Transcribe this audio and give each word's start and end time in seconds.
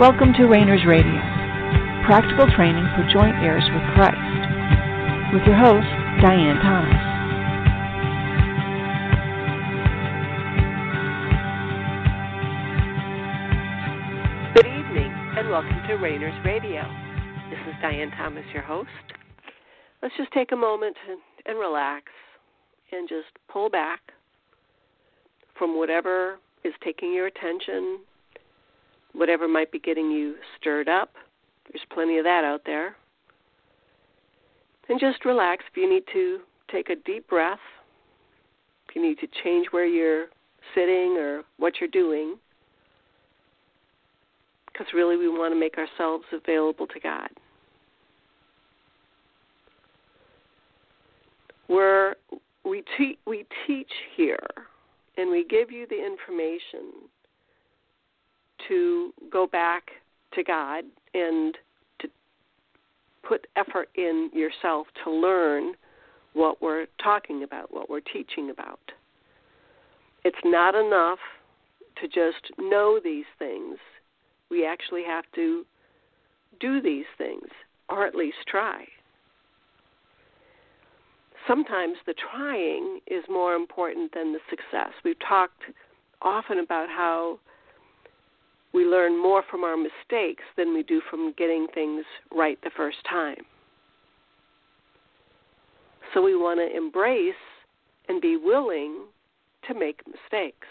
Welcome 0.00 0.32
to 0.38 0.46
Rainers 0.46 0.84
Radio, 0.88 1.22
practical 2.04 2.50
training 2.56 2.84
for 2.96 3.06
joint 3.12 3.36
heirs 3.36 3.62
with 3.72 3.82
Christ, 3.94 4.18
with 5.32 5.46
your 5.46 5.54
host, 5.54 5.86
Diane 6.20 6.58
Thomas. 6.58 6.98
Good 14.56 14.66
evening, 14.66 15.12
and 15.38 15.48
welcome 15.48 15.80
to 15.86 15.94
Rainers 15.94 16.34
Radio. 16.44 16.82
This 17.48 17.60
is 17.68 17.74
Diane 17.80 18.10
Thomas, 18.18 18.44
your 18.52 18.64
host. 18.64 18.90
Let's 20.02 20.16
just 20.16 20.32
take 20.32 20.50
a 20.50 20.56
moment 20.56 20.96
and, 21.08 21.20
and 21.46 21.56
relax 21.56 22.06
and 22.90 23.08
just 23.08 23.28
pull 23.48 23.70
back 23.70 24.00
from 25.56 25.78
whatever 25.78 26.40
is 26.64 26.72
taking 26.82 27.12
your 27.14 27.28
attention, 27.28 28.00
whatever 29.14 29.48
might 29.48 29.72
be 29.72 29.78
getting 29.78 30.10
you 30.10 30.34
stirred 30.60 30.88
up. 30.88 31.14
There's 31.70 31.84
plenty 31.92 32.18
of 32.18 32.24
that 32.24 32.44
out 32.44 32.62
there. 32.66 32.96
And 34.88 35.00
just 35.00 35.24
relax 35.24 35.64
if 35.70 35.76
you 35.76 35.88
need 35.88 36.04
to 36.12 36.40
take 36.70 36.90
a 36.90 36.96
deep 36.96 37.28
breath, 37.28 37.58
if 38.88 38.94
you 38.94 39.02
need 39.02 39.18
to 39.20 39.26
change 39.42 39.68
where 39.70 39.86
you're 39.86 40.26
sitting 40.74 41.16
or 41.18 41.42
what 41.56 41.74
you're 41.80 41.88
doing, 41.88 42.36
because 44.66 44.86
really 44.92 45.16
we 45.16 45.28
want 45.28 45.54
to 45.54 45.58
make 45.58 45.76
ourselves 45.78 46.24
available 46.32 46.86
to 46.88 47.00
God. 47.00 47.28
We're, 51.68 52.14
we, 52.64 52.82
te- 52.98 53.18
we 53.26 53.46
teach 53.66 53.90
here 54.16 54.46
and 55.16 55.30
we 55.30 55.46
give 55.48 55.70
you 55.70 55.86
the 55.88 55.96
information 55.96 57.08
to 58.68 59.12
go 59.30 59.46
back 59.46 59.84
to 60.34 60.42
God 60.42 60.84
and 61.12 61.56
to 62.00 62.08
put 63.26 63.46
effort 63.56 63.88
in 63.94 64.30
yourself 64.32 64.86
to 65.04 65.10
learn 65.10 65.74
what 66.32 66.60
we're 66.60 66.86
talking 67.02 67.42
about, 67.42 67.72
what 67.72 67.88
we're 67.88 68.00
teaching 68.00 68.50
about. 68.50 68.80
It's 70.24 70.36
not 70.44 70.74
enough 70.74 71.18
to 72.00 72.08
just 72.08 72.52
know 72.58 72.98
these 73.02 73.24
things. 73.38 73.76
We 74.50 74.66
actually 74.66 75.04
have 75.06 75.24
to 75.36 75.64
do 76.60 76.80
these 76.80 77.04
things, 77.18 77.48
or 77.88 78.06
at 78.06 78.14
least 78.14 78.36
try. 78.48 78.84
Sometimes 81.46 81.96
the 82.06 82.14
trying 82.32 83.00
is 83.06 83.22
more 83.28 83.54
important 83.54 84.12
than 84.14 84.32
the 84.32 84.38
success. 84.48 84.92
We've 85.04 85.18
talked 85.26 85.62
often 86.22 86.58
about 86.58 86.88
how 86.88 87.38
we 88.74 88.84
learn 88.84 89.16
more 89.16 89.44
from 89.48 89.62
our 89.62 89.76
mistakes 89.76 90.42
than 90.56 90.74
we 90.74 90.82
do 90.82 91.00
from 91.08 91.32
getting 91.38 91.68
things 91.72 92.04
right 92.34 92.58
the 92.64 92.70
first 92.76 92.98
time. 93.08 93.36
So 96.12 96.20
we 96.20 96.36
want 96.36 96.58
to 96.58 96.76
embrace 96.76 97.34
and 98.08 98.20
be 98.20 98.36
willing 98.36 99.04
to 99.68 99.74
make 99.74 100.02
mistakes. 100.06 100.66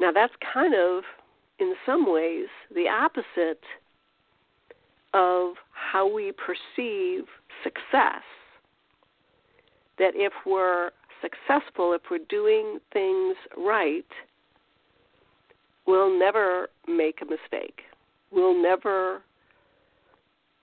Now, 0.00 0.10
that's 0.10 0.32
kind 0.52 0.74
of, 0.74 1.04
in 1.60 1.74
some 1.86 2.10
ways, 2.10 2.48
the 2.74 2.88
opposite 2.88 3.62
of 5.12 5.54
how 5.72 6.12
we 6.12 6.32
perceive 6.32 7.24
success. 7.62 8.22
That 9.98 10.12
if 10.14 10.32
we're 10.44 10.90
successful, 11.24 11.94
if 11.94 12.02
we're 12.10 12.18
doing 12.28 12.78
things 12.92 13.36
right, 13.56 14.06
we'll 15.86 16.16
never 16.18 16.68
make 16.86 17.20
a 17.22 17.24
mistake. 17.24 17.80
We'll 18.30 18.60
never 18.60 19.22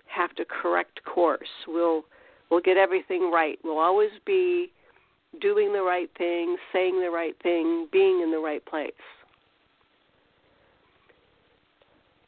have 0.07 0.35
to 0.35 0.45
correct 0.45 1.01
course. 1.03 1.47
We'll 1.67 2.03
we'll 2.49 2.61
get 2.61 2.77
everything 2.77 3.31
right. 3.31 3.57
We'll 3.63 3.79
always 3.79 4.11
be 4.25 4.71
doing 5.39 5.71
the 5.71 5.81
right 5.81 6.09
thing, 6.17 6.57
saying 6.73 6.99
the 6.99 7.09
right 7.09 7.35
thing, 7.41 7.87
being 7.91 8.21
in 8.21 8.31
the 8.31 8.39
right 8.39 8.63
place. 8.65 8.91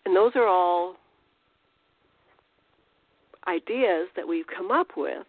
And 0.05 0.15
those 0.15 0.31
are 0.35 0.47
all 0.47 0.95
ideas 3.47 4.07
that 4.15 4.27
we've 4.27 4.45
come 4.47 4.71
up 4.71 4.88
with 4.95 5.25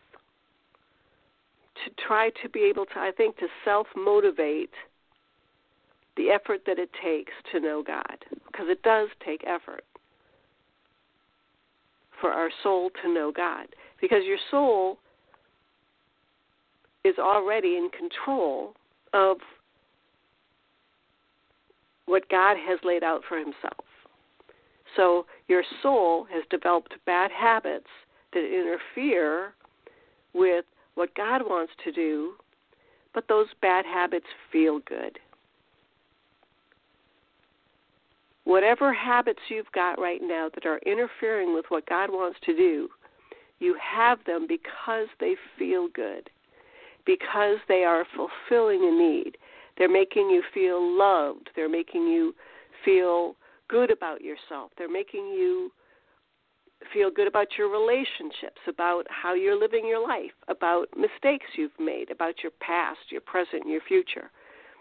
to 1.85 1.91
try 2.07 2.31
to 2.43 2.49
be 2.49 2.65
able 2.65 2.87
to, 2.87 2.99
I 2.99 3.11
think, 3.17 3.37
to 3.39 3.47
self 3.65 3.87
motivate 3.97 4.71
the 6.17 6.31
effort 6.31 6.61
that 6.67 6.79
it 6.79 6.91
takes 7.03 7.33
to 7.53 7.61
know 7.61 7.83
God. 7.85 8.17
Because 8.47 8.67
it 8.69 8.83
does 8.83 9.09
take 9.25 9.43
effort 9.47 9.85
for 12.21 12.31
our 12.31 12.51
soul 12.63 12.91
to 13.03 13.13
know 13.13 13.33
God. 13.35 13.67
Because 14.01 14.25
your 14.25 14.39
soul 14.51 14.99
is 17.05 17.19
already 17.19 17.77
in 17.77 17.91
control 17.91 18.75
of 19.13 19.39
what 22.07 22.29
God 22.29 22.57
has 22.57 22.79
laid 22.85 23.03
out 23.03 23.23
for 23.29 23.39
Himself. 23.39 23.85
So 24.97 25.27
your 25.49 25.63
soul 25.83 26.27
has 26.33 26.45
developed 26.51 26.95
bad 27.07 27.31
habits 27.31 27.89
that 28.33 28.45
interfere 28.45 29.55
with 30.33 30.65
what 30.95 31.15
God 31.15 31.43
wants 31.45 31.73
to 31.85 31.93
do, 31.93 32.35
but 33.13 33.29
those 33.29 33.47
bad 33.61 33.85
habits 33.85 34.27
feel 34.51 34.81
good. 34.81 35.19
Whatever 38.45 38.93
habits 38.93 39.41
you've 39.49 39.71
got 39.73 39.99
right 39.99 40.21
now 40.23 40.51
that 40.55 40.67
are 40.67 40.79
interfering 40.79 41.55
with 41.55 41.65
what 41.69 41.87
God 41.87 42.11
wants 42.11 42.39
to 42.45 42.55
do, 42.55 42.89
you 43.59 43.77
have 43.81 44.19
them 44.27 44.47
because 44.47 45.07
they 45.19 45.35
feel 45.59 45.89
good, 45.95 46.29
because 47.07 47.57
they 47.69 47.85
are 47.85 48.05
fulfilling 48.15 48.85
a 48.85 48.91
need. 48.91 49.39
They're 49.79 49.89
making 49.89 50.29
you 50.29 50.43
feel 50.53 50.81
loved, 50.97 51.51
they're 51.57 51.69
making 51.69 52.07
you 52.07 52.35
feel 52.85 53.35
good 53.69 53.91
about 53.91 54.21
yourself, 54.21 54.73
they're 54.77 54.91
making 54.91 55.27
you 55.29 55.73
feel 56.93 57.11
good 57.11 57.27
about 57.27 57.49
your 57.59 57.69
relationships, 57.69 58.61
about 58.69 59.07
how 59.09 59.35
you're 59.35 59.59
living 59.59 59.87
your 59.87 60.07
life, 60.07 60.33
about 60.49 60.89
mistakes 60.97 61.47
you've 61.57 61.79
made, 61.79 62.11
about 62.11 62.43
your 62.43 62.53
past, 62.61 63.01
your 63.11 63.21
present, 63.21 63.63
and 63.63 63.73
your 63.73 63.81
future. 63.87 64.31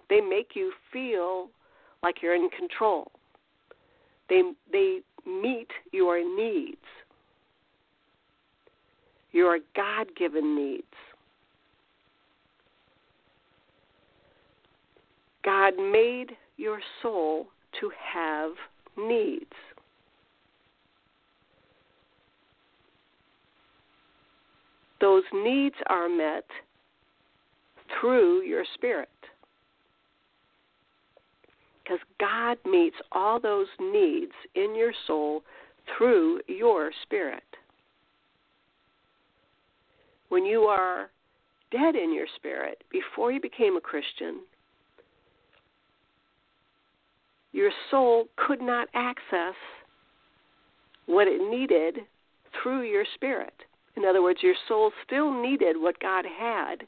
They 0.10 0.22
make 0.22 0.52
you 0.56 0.72
feel 0.92 1.50
like 2.02 2.22
you're 2.22 2.36
in 2.36 2.50
control. 2.50 3.12
They 4.30 4.42
they 4.72 5.00
meet 5.26 5.70
your 5.92 6.20
needs. 6.20 6.78
Your 9.32 9.60
God-given 9.76 10.56
needs. 10.56 10.84
God 15.44 15.74
made 15.78 16.38
your 16.58 16.80
soul 17.02 17.48
to 17.80 17.92
have 18.14 18.52
needs. 18.98 19.52
Those 25.04 25.24
needs 25.34 25.76
are 25.88 26.08
met 26.08 26.46
through 28.00 28.42
your 28.44 28.64
spirit. 28.74 29.10
Because 31.84 32.00
God 32.22 32.58
meets 32.66 32.96
all 33.12 33.38
those 33.38 33.68
needs 33.82 34.32
in 34.56 34.74
your 34.78 34.94
soul 35.06 35.44
through 35.98 36.40
your 36.48 36.92
spirit. 37.04 37.44
When 40.30 40.46
you 40.46 40.62
are 40.62 41.10
dead 41.70 41.98
in 41.98 42.14
your 42.14 42.28
spirit, 42.38 42.82
before 42.90 43.30
you 43.30 43.42
became 43.42 43.76
a 43.76 43.82
Christian, 43.82 44.40
your 47.52 47.72
soul 47.92 48.30
could 48.38 48.62
not 48.62 48.88
access 48.94 49.56
what 51.08 51.28
it 51.28 51.42
needed 51.52 52.06
through 52.64 52.84
your 52.84 53.04
spirit. 53.16 53.54
In 53.96 54.06
other 54.06 54.22
words, 54.22 54.40
your 54.42 54.56
soul 54.68 54.92
still 55.06 55.32
needed 55.32 55.76
what 55.80 56.00
God 56.00 56.26
had 56.26 56.88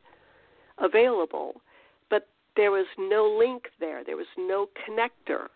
available, 0.80 1.62
but 2.10 2.28
there 2.56 2.72
was 2.72 2.88
no 2.98 3.26
link 3.26 3.66
there. 3.80 4.04
There 4.04 4.18
was 4.18 4.26
no 4.38 4.68
connector 4.88 5.48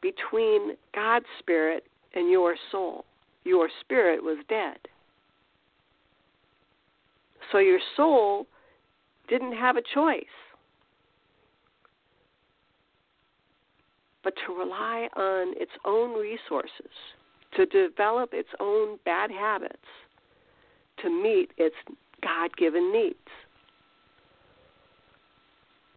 between 0.00 0.76
God's 0.94 1.26
spirit 1.38 1.84
and 2.14 2.30
your 2.30 2.56
soul. 2.70 3.04
Your 3.44 3.68
spirit 3.80 4.22
was 4.22 4.38
dead. 4.48 4.78
So 7.50 7.58
your 7.58 7.80
soul 7.96 8.46
didn't 9.28 9.52
have 9.56 9.76
a 9.76 9.82
choice 9.94 10.24
but 14.22 14.34
to 14.46 14.54
rely 14.54 15.08
on 15.16 15.54
its 15.56 15.72
own 15.84 16.18
resources, 16.18 16.92
to 17.56 17.66
develop 17.66 18.30
its 18.32 18.48
own 18.60 18.98
bad 19.04 19.30
habits 19.30 19.78
to 21.02 21.10
meet 21.10 21.50
its 21.56 21.76
God-given 22.22 22.92
needs. 22.92 23.16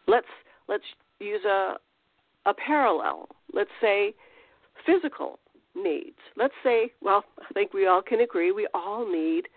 Let's 0.07 0.27
let's 0.67 0.83
use 1.19 1.43
a 1.45 1.75
a 2.45 2.53
parallel. 2.53 3.27
Let's 3.53 3.71
say 3.81 4.13
physical 4.85 5.39
needs. 5.75 6.17
Let's 6.37 6.53
say, 6.63 6.91
well, 7.01 7.23
I 7.39 7.53
think 7.53 7.73
we 7.73 7.87
all 7.87 8.01
can 8.01 8.21
agree 8.21 8.51
we 8.51 8.67
all 8.73 9.09
need 9.09 9.47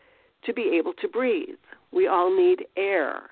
to 0.44 0.52
be 0.52 0.76
able 0.78 0.92
to 0.94 1.08
breathe. 1.08 1.58
We 1.92 2.06
all 2.06 2.34
need 2.34 2.66
air. 2.76 3.22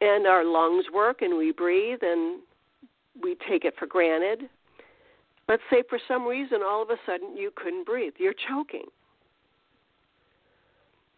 And 0.00 0.26
our 0.26 0.44
lungs 0.44 0.84
work 0.92 1.22
and 1.22 1.36
we 1.38 1.52
breathe 1.52 2.00
and 2.02 2.40
we 3.22 3.36
take 3.48 3.64
it 3.64 3.74
for 3.78 3.86
granted. 3.86 4.48
Let's 5.48 5.62
say 5.70 5.82
for 5.88 5.98
some 6.08 6.26
reason 6.26 6.60
all 6.64 6.82
of 6.82 6.90
a 6.90 6.96
sudden 7.06 7.36
you 7.36 7.50
couldn't 7.54 7.84
breathe, 7.84 8.14
you're 8.18 8.34
choking. 8.48 8.86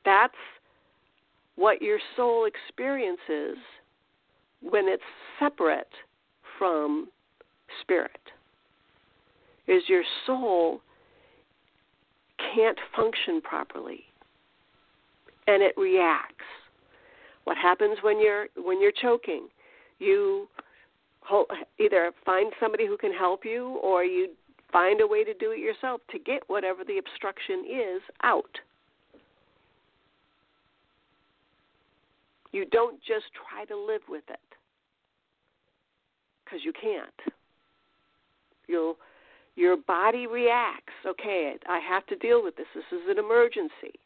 That's 0.05 0.35
what 1.57 1.81
your 1.81 1.99
soul 2.17 2.47
experiences 2.47 3.57
when 4.61 4.89
it's 4.89 5.03
separate 5.39 5.89
from 6.59 7.09
spirit. 7.81 8.21
Is 9.67 9.83
your 9.89 10.05
soul 10.27 10.81
can't 12.55 12.79
function 12.95 13.41
properly 13.41 14.05
and 15.47 15.63
it 15.63 15.75
reacts. 15.77 16.45
What 17.45 17.57
happens 17.57 17.99
when 18.03 18.21
you're 18.21 18.47
when 18.57 18.81
you're 18.81 18.93
choking? 18.93 19.49
You 19.99 20.49
either 21.79 22.13
find 22.25 22.53
somebody 22.61 22.87
who 22.87 22.97
can 22.97 23.13
help 23.13 23.45
you 23.45 23.79
or 23.83 24.05
you 24.05 24.31
find 24.73 25.01
a 25.01 25.07
way 25.07 25.25
to 25.25 25.35
do 25.35 25.53
it 25.53 25.59
yourself 25.59 26.01
to 26.11 26.19
get 26.19 26.43
whatever 26.49 26.85
the 26.85 26.99
obstruction 26.99 27.65
is 27.69 28.03
out. 28.23 28.59
You 32.53 32.65
don't 32.67 32.99
just 33.01 33.27
try 33.35 33.65
to 33.67 33.77
live 33.77 34.03
with 34.09 34.25
it 34.29 34.39
because 36.45 36.61
you 36.65 36.73
can't. 36.73 37.35
You'll 38.67 38.97
your 39.57 39.77
body 39.77 40.27
reacts. 40.27 40.93
Okay, 41.07 41.55
I 41.67 41.79
have 41.79 42.07
to 42.07 42.17
deal 42.17 42.43
with 42.43 42.57
this. 42.57 42.67
This 42.75 42.85
is 42.93 43.09
an 43.09 43.19
emergency. 43.19 43.99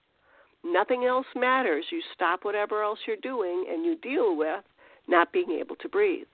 Nothing 0.64 1.05
else 1.05 1.26
matters. 1.34 1.84
You 1.90 2.00
stop 2.14 2.44
whatever 2.44 2.82
else 2.82 2.99
you're 3.06 3.16
doing 3.16 3.66
and 3.69 3.84
you 3.84 3.96
deal 3.96 4.37
with 4.37 4.62
not 5.08 5.32
being 5.32 5.50
able 5.50 5.76
to 5.76 5.88
breathe. 5.88 6.26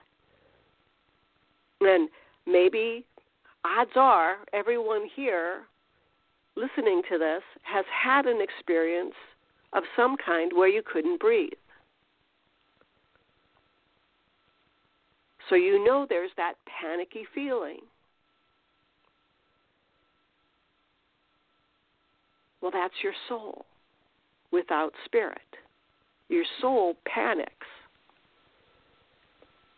And 1.81 2.09
maybe 2.47 3.05
odds 3.65 3.91
are 3.97 4.37
everyone 4.53 5.09
here 5.15 5.63
listening 6.57 7.03
to 7.11 7.19
this 7.19 7.43
has 7.63 7.85
had 7.91 8.27
an 8.27 8.41
experience 8.41 9.15
of 9.73 9.83
some 9.95 10.17
kind 10.25 10.53
where 10.55 10.69
you 10.69 10.83
couldn't 10.83 11.21
breathe. 11.21 11.53
So 15.49 15.55
you 15.55 15.85
know 15.85 16.07
there's 16.09 16.31
that 16.37 16.55
panicky 16.81 17.25
feeling. 17.35 17.79
Well, 22.61 22.73
that's 22.73 22.95
your 23.03 23.13
soul 23.29 23.67
without 24.51 24.93
spirit. 25.05 25.39
Your 26.29 26.45
soul 26.61 26.97
panics 27.07 27.67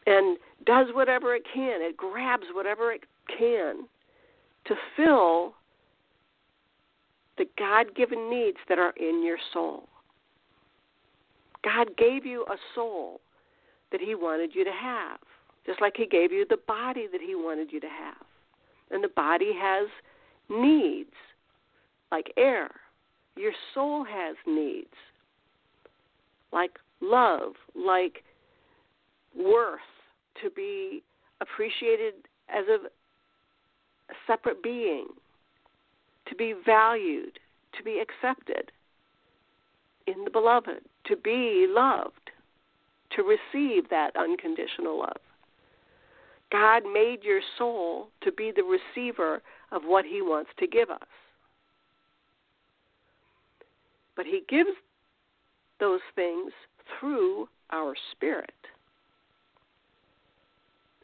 and 0.08 0.38
does 0.68 0.88
whatever 0.92 1.34
it 1.34 1.44
can. 1.52 1.80
It 1.80 1.96
grabs 1.96 2.44
whatever 2.52 2.92
it 2.92 3.04
can 3.26 3.86
to 4.66 4.74
fill 4.94 5.54
the 7.38 7.46
God 7.58 7.94
given 7.96 8.28
needs 8.28 8.58
that 8.68 8.78
are 8.78 8.92
in 9.00 9.24
your 9.24 9.38
soul. 9.54 9.88
God 11.64 11.96
gave 11.96 12.26
you 12.26 12.44
a 12.50 12.56
soul 12.74 13.22
that 13.92 14.02
He 14.02 14.14
wanted 14.14 14.54
you 14.54 14.62
to 14.62 14.70
have, 14.70 15.18
just 15.64 15.80
like 15.80 15.94
He 15.96 16.04
gave 16.04 16.32
you 16.32 16.44
the 16.48 16.58
body 16.68 17.06
that 17.10 17.22
He 17.22 17.34
wanted 17.34 17.72
you 17.72 17.80
to 17.80 17.88
have. 17.88 18.26
And 18.90 19.02
the 19.02 19.08
body 19.08 19.52
has 19.58 19.88
needs 20.50 21.14
like 22.12 22.30
air. 22.36 22.68
Your 23.36 23.52
soul 23.72 24.04
has 24.04 24.36
needs 24.46 24.88
like 26.52 26.78
love, 27.00 27.52
like 27.74 28.22
worth, 29.34 29.80
to 30.42 30.50
be 30.50 31.02
appreciated 31.40 32.14
as 32.48 32.64
a, 32.68 32.88
separate 34.26 34.62
being, 34.62 35.06
to 36.26 36.34
be 36.34 36.54
valued, 36.64 37.38
to 37.76 37.82
be 37.82 38.00
accepted 38.00 38.70
in 40.06 40.24
the 40.24 40.30
beloved, 40.30 40.80
to 41.06 41.16
be 41.16 41.66
loved, 41.68 42.30
to 43.14 43.22
receive 43.22 43.88
that 43.90 44.16
unconditional 44.16 44.98
love. 44.98 45.16
God 46.50 46.82
made 46.90 47.18
your 47.22 47.40
soul 47.58 48.08
to 48.22 48.32
be 48.32 48.52
the 48.54 48.62
receiver 48.62 49.42
of 49.70 49.82
what 49.84 50.04
He 50.04 50.22
wants 50.22 50.50
to 50.58 50.66
give 50.66 50.90
us. 50.90 50.98
But 54.16 54.24
He 54.26 54.42
gives 54.48 54.70
those 55.78 56.00
things 56.14 56.52
through 56.98 57.48
our 57.70 57.94
spirit. 58.12 58.54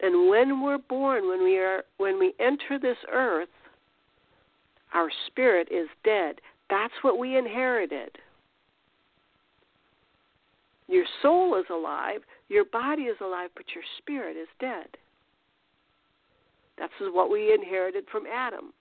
And 0.02 0.28
when 0.28 0.62
we're 0.62 0.78
born, 0.78 1.28
when 1.28 1.44
we 1.44 1.58
are 1.58 1.84
when 1.98 2.18
we 2.18 2.34
enter 2.40 2.78
this 2.80 2.98
earth, 3.12 3.48
our 4.92 5.08
spirit 5.26 5.68
is 5.70 5.88
dead. 6.04 6.40
That's 6.70 6.94
what 7.02 7.18
we 7.18 7.36
inherited. 7.36 8.10
Your 10.88 11.04
soul 11.22 11.56
is 11.58 11.64
alive, 11.70 12.20
your 12.48 12.64
body 12.66 13.02
is 13.02 13.16
alive, 13.20 13.50
but 13.56 13.64
your 13.74 13.84
spirit 13.98 14.36
is 14.36 14.48
dead. 14.60 14.86
That's 16.78 16.92
what 17.00 17.30
we 17.30 17.54
inherited 17.54 18.04
from 18.10 18.24
Adam. 18.26 18.72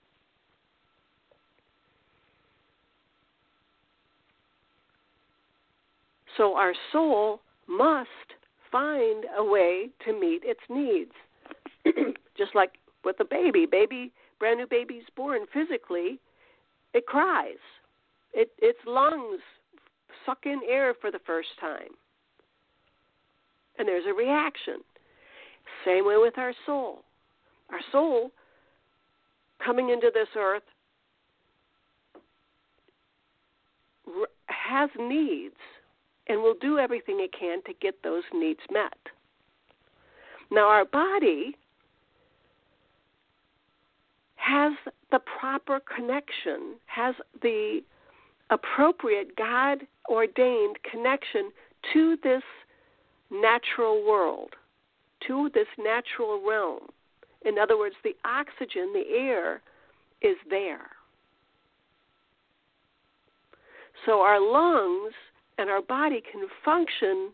So 6.37 6.55
our 6.55 6.73
soul 6.91 7.41
must 7.67 8.09
find 8.73 9.25
a 9.37 9.43
way 9.43 9.89
to 10.05 10.19
meet 10.19 10.41
its 10.43 10.59
needs. 10.69 11.11
Just 12.37 12.55
like 12.55 12.71
with 13.05 13.15
a 13.19 13.25
baby, 13.25 13.65
baby, 13.69 14.11
brand 14.39 14.57
new 14.59 14.67
baby's 14.67 15.03
born 15.15 15.41
physically, 15.53 16.19
it 16.93 17.05
cries. 17.05 17.61
It 18.33 18.49
its 18.57 18.79
lungs 18.87 19.41
suck 20.25 20.39
in 20.45 20.59
air 20.67 20.95
for 20.99 21.11
the 21.11 21.19
first 21.25 21.49
time. 21.61 21.93
And 23.77 23.87
there's 23.87 24.05
a 24.09 24.13
reaction. 24.13 24.77
Same 25.85 26.05
way 26.05 26.17
with 26.17 26.37
our 26.37 26.53
soul. 26.65 27.03
Our 27.71 27.79
soul 27.91 28.31
coming 29.63 29.89
into 29.89 30.09
this 30.13 30.27
earth 30.35 30.63
has 34.47 34.89
needs 34.99 35.55
and 36.33 36.41
will 36.41 36.55
do 36.59 36.79
everything 36.79 37.19
it 37.19 37.31
can 37.31 37.61
to 37.61 37.73
get 37.79 38.01
those 38.01 38.23
needs 38.33 38.59
met. 38.71 38.97
Now, 40.49 40.67
our 40.67 40.83
body 40.83 41.55
has 44.37 44.73
the 45.11 45.19
proper 45.19 45.79
connection, 45.79 46.73
has 46.87 47.13
the 47.43 47.81
appropriate 48.49 49.35
God 49.37 49.81
ordained 50.09 50.77
connection 50.89 51.51
to 51.93 52.17
this 52.23 52.41
natural 53.29 54.03
world, 54.03 54.55
to 55.27 55.51
this 55.53 55.67
natural 55.77 56.41
realm. 56.43 56.87
In 57.45 57.59
other 57.59 57.77
words, 57.77 57.95
the 58.03 58.15
oxygen, 58.25 58.91
the 58.91 59.05
air, 59.15 59.61
is 60.23 60.37
there. 60.49 60.89
So 64.07 64.21
our 64.21 64.41
lungs 64.41 65.13
and 65.57 65.69
our 65.69 65.81
body 65.81 66.21
can 66.31 66.47
function 66.63 67.31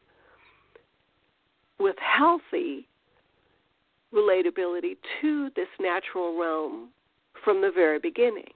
with 1.79 1.95
healthy 1.99 2.87
relatability 4.13 4.97
to 5.21 5.49
this 5.55 5.67
natural 5.79 6.39
realm 6.39 6.89
from 7.43 7.61
the 7.61 7.71
very 7.73 7.99
beginning. 7.99 8.49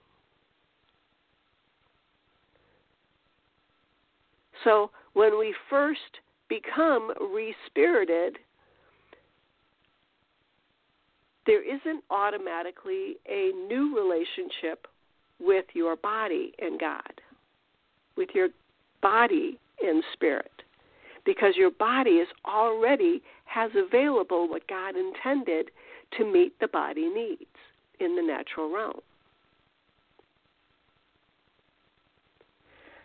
So 4.64 4.90
when 5.12 5.38
we 5.38 5.54
first 5.70 6.00
become 6.48 7.12
respirited, 7.20 8.38
there 11.46 11.62
isn't 11.62 12.02
automatically 12.10 13.16
a 13.28 13.52
new 13.68 13.94
relationship 13.94 14.86
with 15.38 15.66
your 15.74 15.96
body 15.96 16.52
and 16.58 16.80
God, 16.80 17.20
with 18.16 18.30
your 18.34 18.48
body 19.04 19.60
and 19.80 20.02
spirit 20.14 20.50
because 21.24 21.54
your 21.56 21.70
body 21.70 22.12
is 22.12 22.28
already 22.44 23.22
has 23.44 23.70
available 23.76 24.48
what 24.48 24.66
God 24.66 24.94
intended 24.96 25.70
to 26.18 26.24
meet 26.24 26.58
the 26.60 26.68
body 26.68 27.08
needs 27.08 27.44
in 28.00 28.16
the 28.16 28.22
natural 28.22 28.74
realm. 28.74 29.00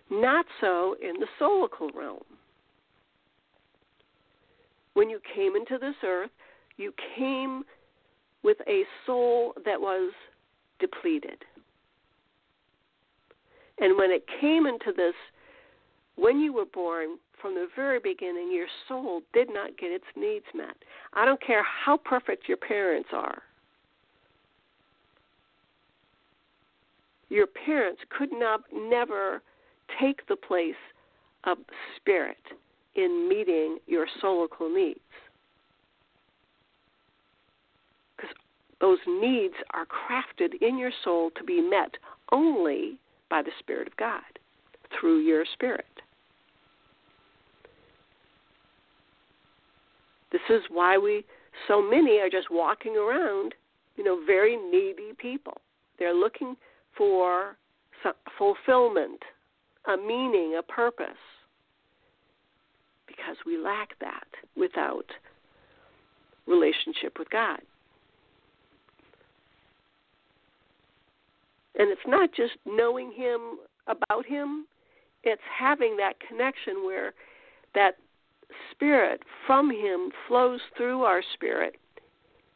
Not 0.10 0.46
so 0.60 0.96
in 1.01 1.13
the 1.20 1.27
soulical 1.39 1.94
realm. 1.94 2.24
when 5.00 5.10
you 5.10 5.22
came 5.34 5.56
into 5.56 5.77
this 5.77 5.96
earth, 6.03 6.29
you 6.75 6.94
came 7.15 7.63
with 8.44 8.58
a 8.68 8.84
soul 9.06 9.53
that 9.63 9.79
was 9.79 10.12
depleted. 10.79 11.46
And 13.79 13.98
when 13.98 14.12
it 14.12 14.25
came 14.41 14.65
into 14.65 14.91
this, 14.94 15.13
when 16.20 16.40
you 16.40 16.54
were 16.54 16.66
born, 16.66 17.18
from 17.42 17.56
the 17.56 17.68
very 17.76 18.00
beginning, 18.00 18.52
your 18.52 18.68
soul 18.88 19.22
did 19.34 19.48
not 19.50 19.78
get 19.78 19.92
its 19.92 20.06
needs 20.16 20.46
met. 20.54 20.76
I 21.14 21.26
don't 21.26 21.42
care 21.42 21.64
how 21.64 21.98
perfect 21.98 22.48
your 22.48 22.58
parents 22.58 23.10
are. 23.14 23.42
Your 27.30 27.48
parents 27.48 28.02
could 28.10 28.32
not 28.32 28.62
never 28.74 29.42
take 30.02 30.28
the 30.28 30.36
place 30.36 30.74
of 31.46 31.58
spirit 31.96 32.38
in 32.96 33.30
meeting 33.30 33.78
your 33.88 34.08
soulical 34.22 34.74
needs. 34.74 35.00
Because 38.18 38.36
those 38.82 39.00
needs 39.08 39.54
are 39.74 39.86
crafted 39.86 40.62
in 40.62 40.78
your 40.78 40.92
soul 41.04 41.32
to 41.38 41.44
be 41.44 41.62
met 41.62 41.96
only 42.32 42.98
by 43.30 43.42
the 43.42 43.52
Spirit 43.60 43.88
of 43.88 43.96
God 43.98 44.22
through 45.00 45.20
your 45.20 45.46
spirit. 45.54 45.86
This 50.31 50.41
is 50.50 50.62
why 50.69 50.98
we 50.98 51.25
so 51.67 51.81
many 51.81 52.19
are 52.19 52.29
just 52.29 52.51
walking 52.51 52.95
around, 52.95 53.55
you 53.95 54.03
know, 54.03 54.24
very 54.25 54.55
needy 54.55 55.13
people. 55.17 55.57
They're 55.98 56.13
looking 56.13 56.55
for 56.95 57.57
fulfillment, 58.38 59.19
a 59.86 59.98
meaning, 59.98 60.55
a 60.57 60.63
purpose, 60.63 61.07
because 63.07 63.36
we 63.45 63.57
lack 63.57 63.98
that 64.00 64.27
without 64.55 65.05
relationship 66.48 67.17
with 67.19 67.29
God. 67.29 67.59
And 71.77 71.89
it's 71.89 72.01
not 72.07 72.33
just 72.33 72.53
knowing 72.65 73.12
Him 73.12 73.57
about 73.88 74.25
Him, 74.25 74.65
it's 75.24 75.41
having 75.57 75.98
that 75.98 76.13
connection 76.25 76.86
where 76.86 77.13
that 77.75 77.95
Spirit 78.72 79.22
from 79.46 79.70
Him 79.70 80.12
flows 80.27 80.60
through 80.77 81.03
our 81.03 81.22
spirit 81.34 81.75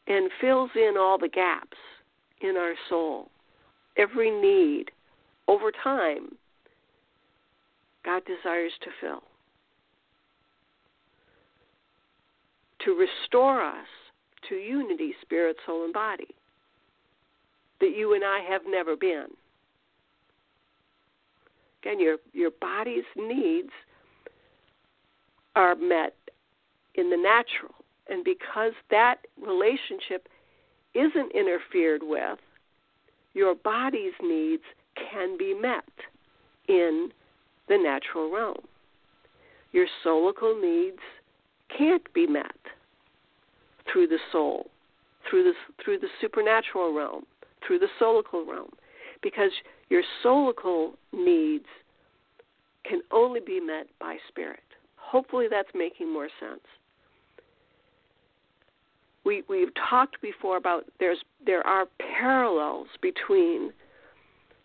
and 0.08 0.30
fills 0.42 0.72
in 0.76 0.96
all 0.98 1.18
the 1.18 1.30
gaps 1.30 1.78
in 2.42 2.58
our 2.58 2.74
soul, 2.90 3.30
every 3.98 4.30
need 4.30 4.92
over 5.48 5.72
time. 5.72 6.36
God 8.04 8.24
desires 8.26 8.74
to 8.82 8.90
fill. 9.00 9.24
To 12.86 12.96
restore 12.96 13.62
us 13.64 13.88
to 14.50 14.56
unity, 14.56 15.14
spirit, 15.22 15.56
soul, 15.66 15.86
and 15.86 15.94
body 15.94 16.28
that 17.80 17.96
you 17.96 18.14
and 18.14 18.24
I 18.24 18.40
have 18.50 18.62
never 18.68 18.96
been. 18.96 19.28
Again, 21.82 22.00
your 22.00 22.18
your 22.34 22.52
body's 22.62 23.04
needs 23.16 23.72
are 25.56 25.76
met 25.76 26.16
in 26.96 27.10
the 27.10 27.18
natural, 27.18 27.74
and 28.08 28.24
because 28.24 28.74
that 28.92 29.20
relationship 29.42 30.28
isn't 30.94 31.32
interfered 31.34 32.02
with, 32.04 32.40
your 33.34 33.56
body's 33.56 34.14
needs 34.22 34.64
can 34.96 35.38
be 35.38 35.54
met 35.54 35.90
in 36.68 37.10
the 37.68 37.78
natural 37.78 38.32
realm. 38.32 38.62
Your 39.72 39.88
soulical 40.06 40.62
needs 40.62 41.00
can't 41.76 42.14
be 42.14 42.28
met 42.28 42.56
through 43.92 44.08
the 44.08 44.20
soul, 44.32 44.70
through 45.28 45.44
the 45.44 45.54
through 45.84 45.98
the 45.98 46.10
supernatural 46.22 46.94
realm 46.94 47.26
through 47.66 47.80
the 47.80 47.88
soulical 48.00 48.48
realm 48.48 48.70
because 49.22 49.52
your 49.90 50.04
soulical 50.24 50.94
needs 51.12 51.66
can 52.86 53.02
only 53.12 53.40
be 53.40 53.60
met 53.60 53.88
by 54.00 54.18
spirit. 54.28 54.60
Hopefully 55.14 55.46
that's 55.50 55.70
making 55.74 56.12
more 56.12 56.28
sense. 56.40 56.60
We 59.24 59.44
we've 59.48 59.74
talked 59.90 60.22
before 60.22 60.58
about 60.58 60.84
there's 61.00 61.20
there 61.46 61.66
are 61.66 61.86
parallels 62.20 62.88
between 63.02 63.72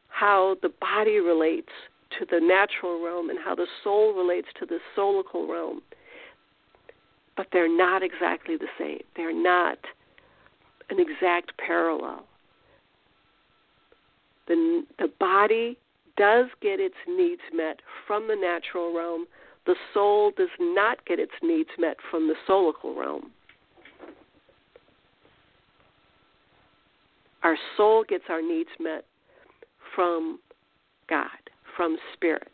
how 0.09 0.57
the 0.63 0.71
body 0.81 1.21
relates 1.21 1.73
to 2.19 2.27
the 2.29 2.41
natural 2.41 3.05
realm 3.05 3.31
and 3.31 3.39
how 3.39 3.55
the 3.55 3.69
soul 3.85 4.15
relates 4.15 4.49
to 4.59 4.67
the 4.67 4.79
soulical 4.97 5.49
realm. 5.49 5.83
But 7.37 7.47
they're 7.53 7.73
not 7.73 8.03
exactly 8.03 8.57
the 8.57 8.67
same. 8.77 9.03
They're 9.15 9.33
not 9.33 9.79
an 10.91 10.99
exact 10.99 11.57
parallel 11.59 12.25
the, 14.49 14.83
the 14.99 15.09
body 15.21 15.79
does 16.17 16.47
get 16.61 16.81
its 16.81 16.97
needs 17.07 17.43
met 17.55 17.81
from 18.07 18.27
the 18.27 18.35
natural 18.35 18.95
realm. 18.95 19.27
The 19.69 19.77
soul 19.93 20.33
does 20.35 20.49
not 20.59 21.05
get 21.05 21.19
its 21.19 21.35
needs 21.43 21.69
met 21.79 21.99
from 22.11 22.27
the 22.27 22.35
soulical 22.49 22.97
realm. 22.97 23.31
Our 27.43 27.59
soul 27.77 28.03
gets 28.09 28.25
our 28.31 28.41
needs 28.41 28.71
met 28.81 29.05
from 29.95 30.39
God, 31.11 31.29
from 31.77 31.99
Spirit. 32.15 32.49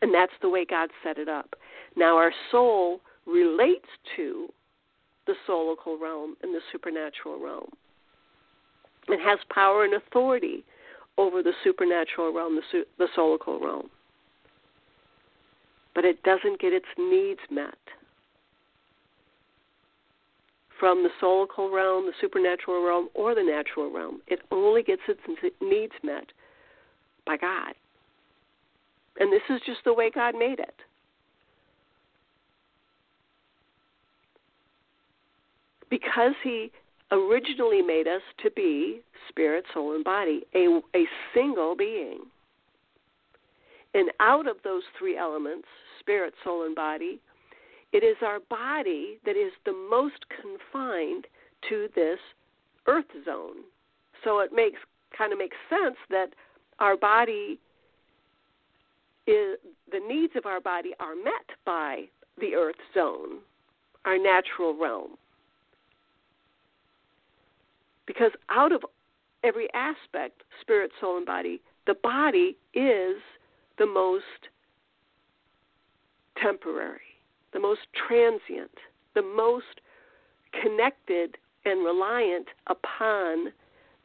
And 0.00 0.14
that's 0.14 0.32
the 0.40 0.48
way 0.48 0.64
God 0.64 0.90
set 1.02 1.18
it 1.18 1.28
up. 1.28 1.56
Now, 1.96 2.16
our 2.16 2.32
soul 2.52 3.00
relates 3.26 3.88
to 4.14 4.48
the 5.26 5.34
soulical 5.48 6.00
realm 6.00 6.36
and 6.44 6.54
the 6.54 6.60
supernatural 6.70 7.42
realm. 7.42 7.70
It 9.08 9.18
has 9.28 9.40
power 9.52 9.84
and 9.84 9.94
authority 9.94 10.64
over 11.18 11.42
the 11.42 11.52
supernatural 11.64 12.32
realm, 12.32 12.54
the, 12.54 12.62
su- 12.70 12.84
the 12.98 13.08
soulical 13.18 13.60
realm. 13.60 13.90
But 15.94 16.04
it 16.04 16.22
doesn't 16.22 16.60
get 16.60 16.72
its 16.72 16.86
needs 16.98 17.40
met. 17.50 17.74
From 20.80 21.04
the 21.04 21.10
soulical 21.22 21.72
realm, 21.72 22.06
the 22.06 22.12
supernatural 22.20 22.84
realm, 22.84 23.08
or 23.14 23.34
the 23.34 23.42
natural 23.42 23.92
realm, 23.92 24.20
it 24.26 24.40
only 24.50 24.82
gets 24.82 25.02
its 25.08 25.20
needs 25.60 25.92
met 26.02 26.26
by 27.26 27.36
God. 27.36 27.74
And 29.18 29.32
this 29.32 29.42
is 29.48 29.60
just 29.64 29.80
the 29.84 29.94
way 29.94 30.10
God 30.12 30.34
made 30.36 30.58
it. 30.58 30.74
Because 35.88 36.34
He 36.42 36.72
originally 37.12 37.82
made 37.82 38.08
us 38.08 38.22
to 38.42 38.50
be 38.50 39.00
spirit, 39.28 39.64
soul, 39.72 39.94
and 39.94 40.04
body, 40.04 40.42
a, 40.54 40.80
a 40.96 41.04
single 41.32 41.76
being. 41.76 42.20
And 43.94 44.10
out 44.18 44.48
of 44.48 44.56
those 44.64 44.82
three 44.98 45.16
elements, 45.16 45.68
spirit, 46.04 46.34
soul, 46.44 46.66
and 46.66 46.74
body, 46.74 47.20
it 47.92 48.04
is 48.04 48.16
our 48.22 48.40
body 48.50 49.18
that 49.24 49.36
is 49.36 49.52
the 49.64 49.72
most 49.72 50.24
confined 50.28 51.26
to 51.68 51.88
this 51.94 52.18
earth 52.86 53.04
zone. 53.24 53.62
So 54.22 54.40
it 54.40 54.50
makes 54.54 54.78
kind 55.16 55.32
of 55.32 55.38
makes 55.38 55.56
sense 55.70 55.96
that 56.10 56.30
our 56.80 56.96
body 56.96 57.58
is 59.26 59.58
the 59.90 60.00
needs 60.06 60.32
of 60.36 60.44
our 60.44 60.60
body 60.60 60.90
are 61.00 61.14
met 61.14 61.56
by 61.64 62.04
the 62.40 62.54
earth 62.54 62.76
zone, 62.92 63.38
our 64.04 64.18
natural 64.18 64.76
realm. 64.76 65.12
Because 68.06 68.32
out 68.50 68.72
of 68.72 68.82
every 69.44 69.68
aspect, 69.72 70.42
spirit, 70.60 70.90
soul, 71.00 71.16
and 71.16 71.26
body, 71.26 71.60
the 71.86 71.94
body 72.02 72.56
is 72.74 73.16
the 73.78 73.86
most 73.86 74.24
temporary, 76.44 77.00
the 77.52 77.60
most 77.60 77.80
transient, 78.06 78.70
the 79.14 79.22
most 79.22 79.80
connected 80.62 81.36
and 81.64 81.84
reliant 81.84 82.46
upon 82.66 83.46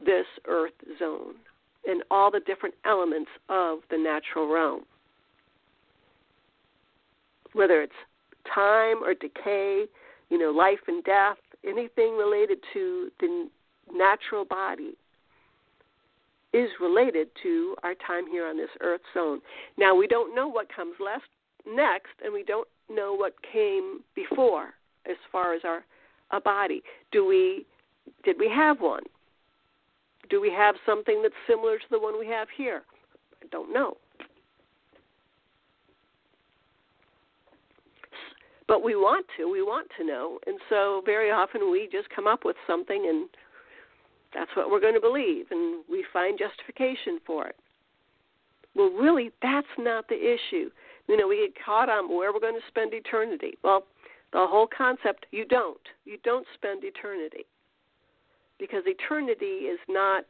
this 0.04 0.26
earth 0.48 0.72
zone 0.98 1.34
and 1.86 2.02
all 2.10 2.30
the 2.30 2.40
different 2.40 2.74
elements 2.84 3.30
of 3.48 3.80
the 3.90 3.98
natural 3.98 4.52
realm. 4.52 4.82
Whether 7.52 7.82
it's 7.82 7.92
time 8.54 9.02
or 9.02 9.14
decay, 9.14 9.84
you 10.30 10.38
know, 10.38 10.50
life 10.50 10.78
and 10.86 11.02
death, 11.04 11.36
anything 11.66 12.16
related 12.16 12.58
to 12.72 13.10
the 13.20 13.48
natural 13.92 14.44
body 14.44 14.96
is 16.52 16.68
related 16.80 17.28
to 17.42 17.76
our 17.82 17.94
time 17.94 18.24
here 18.30 18.46
on 18.46 18.56
this 18.56 18.70
earth 18.80 19.00
zone. 19.14 19.40
Now, 19.76 19.94
we 19.94 20.06
don't 20.06 20.34
know 20.34 20.48
what 20.48 20.74
comes 20.74 20.94
left 21.04 21.28
next, 21.66 22.12
and 22.24 22.32
we 22.32 22.42
don't 22.42 22.68
know 22.88 23.14
what 23.14 23.34
came 23.52 24.00
before 24.14 24.70
as 25.08 25.16
far 25.30 25.54
as 25.54 25.62
our 25.64 25.84
a 26.32 26.40
body. 26.40 26.82
Do 27.12 27.26
we 27.26 27.66
did 28.24 28.36
we 28.38 28.48
have 28.48 28.80
one? 28.80 29.02
Do 30.28 30.40
we 30.40 30.50
have 30.50 30.76
something 30.86 31.22
that's 31.22 31.34
similar 31.48 31.78
to 31.78 31.84
the 31.90 31.98
one 31.98 32.18
we 32.18 32.26
have 32.28 32.48
here? 32.56 32.82
I 33.42 33.46
don't 33.50 33.72
know. 33.72 33.96
but 38.70 38.84
we 38.84 38.94
want 38.94 39.26
to. 39.36 39.50
We 39.50 39.62
want 39.62 39.88
to 39.98 40.06
know, 40.06 40.38
and 40.46 40.60
so 40.68 41.02
very 41.04 41.28
often 41.28 41.72
we 41.72 41.88
just 41.90 42.08
come 42.14 42.28
up 42.28 42.44
with 42.44 42.54
something, 42.68 43.04
and 43.08 43.28
that's 44.32 44.52
what 44.54 44.70
we're 44.70 44.78
going 44.78 44.94
to 44.94 45.00
believe, 45.00 45.46
and 45.50 45.82
we 45.90 46.04
find 46.12 46.38
justification 46.38 47.18
for 47.26 47.48
it. 47.48 47.56
Well, 48.76 48.90
really, 48.90 49.32
that's 49.42 49.66
not 49.76 50.06
the 50.06 50.14
issue. 50.14 50.70
You 51.08 51.16
know, 51.16 51.28
we 51.28 51.48
get 51.48 51.64
caught 51.64 51.88
on 51.88 52.08
where 52.08 52.32
we're 52.32 52.40
going 52.40 52.54
to 52.54 52.66
spend 52.68 52.94
eternity. 52.94 53.58
Well, 53.62 53.84
the 54.32 54.46
whole 54.46 54.68
concept, 54.68 55.26
you 55.32 55.44
don't. 55.44 55.80
You 56.04 56.18
don't 56.22 56.46
spend 56.54 56.84
eternity. 56.84 57.46
Because 58.58 58.82
eternity 58.86 59.66
is 59.66 59.78
not 59.88 60.24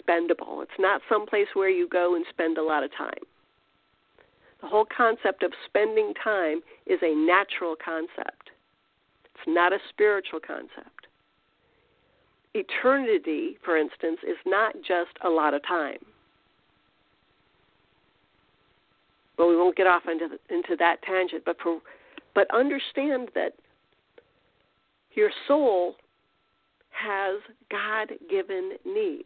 spendable. 0.00 0.62
It's 0.62 0.70
not 0.78 1.00
some 1.08 1.26
place 1.26 1.46
where 1.54 1.70
you 1.70 1.88
go 1.88 2.14
and 2.14 2.24
spend 2.28 2.58
a 2.58 2.62
lot 2.62 2.82
of 2.82 2.90
time. 2.96 3.22
The 4.60 4.68
whole 4.68 4.86
concept 4.96 5.42
of 5.42 5.52
spending 5.66 6.12
time 6.22 6.60
is 6.86 6.98
a 7.02 7.14
natural 7.14 7.74
concept. 7.82 8.50
It's 9.24 9.44
not 9.46 9.72
a 9.72 9.78
spiritual 9.88 10.40
concept. 10.40 11.06
Eternity, 12.54 13.58
for 13.64 13.76
instance, 13.76 14.18
is 14.22 14.36
not 14.46 14.74
just 14.86 15.16
a 15.24 15.28
lot 15.28 15.54
of 15.54 15.66
time. 15.66 15.98
But 19.42 19.48
we 19.48 19.56
won't 19.56 19.74
get 19.74 19.88
off 19.88 20.04
into 20.08 20.28
the, 20.28 20.54
into 20.54 20.76
that 20.76 21.02
tangent. 21.02 21.42
But 21.44 21.56
for 21.60 21.80
but 22.32 22.46
understand 22.54 23.28
that 23.34 23.54
your 25.14 25.30
soul 25.48 25.96
has 26.90 27.40
God 27.68 28.12
given 28.30 28.74
needs. 28.86 29.24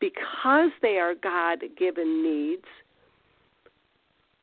Because 0.00 0.70
they 0.82 0.96
are 0.96 1.14
God 1.14 1.62
given 1.78 2.20
needs, 2.20 2.66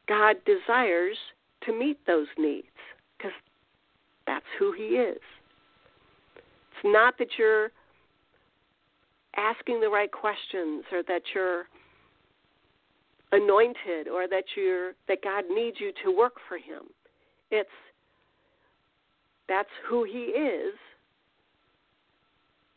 God 0.08 0.38
desires 0.46 1.17
to 1.65 1.77
meet 1.77 2.00
those 2.08 2.27
needs 2.38 2.65
because 3.17 3.34
that's 4.25 4.46
who 4.58 4.72
He 4.72 4.96
is. 4.96 5.20
It's 6.38 6.86
not 6.86 7.17
that 7.17 7.27
you're 7.38 7.70
asking 9.36 9.82
the 9.82 9.89
right 9.89 10.10
questions 10.10 10.86
or 10.89 11.03
that 11.10 11.24
you're 11.36 11.65
anointed 13.34 14.08
or 14.08 14.28
that 14.28 14.44
you're 14.56 14.92
that 15.08 15.24
God 15.24 15.44
needs 15.54 15.78
you 15.80 15.92
to 16.06 16.16
work 16.16 16.36
for 16.48 16.58
him. 16.58 16.84
It's 17.52 17.70
that's 19.50 19.70
who 19.90 20.04
he 20.06 20.32
is. 20.40 20.74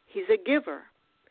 He's 0.08 0.24
a 0.32 0.42
giver. 0.44 0.82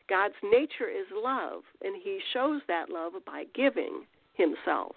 God's 0.07 0.35
nature 0.43 0.87
is 0.87 1.07
love, 1.11 1.63
and 1.83 1.95
he 2.01 2.19
shows 2.33 2.61
that 2.67 2.89
love 2.89 3.13
by 3.25 3.45
giving 3.55 4.03
himself. 4.35 4.95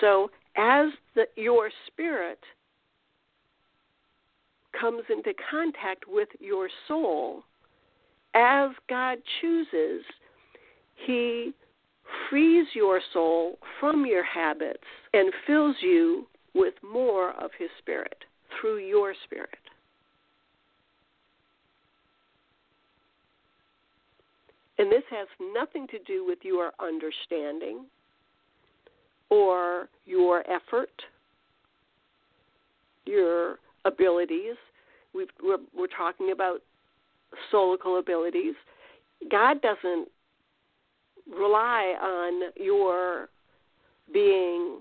So, 0.00 0.30
as 0.56 0.88
the, 1.14 1.26
your 1.36 1.70
spirit 1.86 2.40
comes 4.78 5.02
into 5.08 5.32
contact 5.48 6.04
with 6.08 6.28
your 6.40 6.68
soul, 6.88 7.44
as 8.36 8.70
God 8.88 9.18
chooses, 9.40 10.04
He 11.06 11.52
frees 12.28 12.66
your 12.74 13.00
soul 13.12 13.58
from 13.80 14.04
your 14.06 14.24
habits 14.24 14.84
and 15.14 15.32
fills 15.46 15.76
you 15.80 16.26
with 16.54 16.74
more 16.82 17.30
of 17.42 17.50
His 17.58 17.70
Spirit 17.78 18.24
through 18.60 18.78
your 18.78 19.14
spirit. 19.24 19.50
And 24.78 24.92
this 24.92 25.02
has 25.10 25.26
nothing 25.54 25.86
to 25.88 25.98
do 26.06 26.24
with 26.26 26.38
your 26.42 26.72
understanding 26.80 27.86
or 29.30 29.88
your 30.04 30.44
effort, 30.50 30.90
your 33.06 33.58
abilities. 33.86 34.56
we 35.14 35.24
are 35.24 35.86
talking 35.96 36.32
about 36.32 36.60
soulical 37.52 37.98
abilities. 37.98 38.54
God 39.30 39.60
doesn't 39.62 40.08
rely 41.28 41.94
on 42.00 42.52
your 42.56 43.28
being 44.12 44.78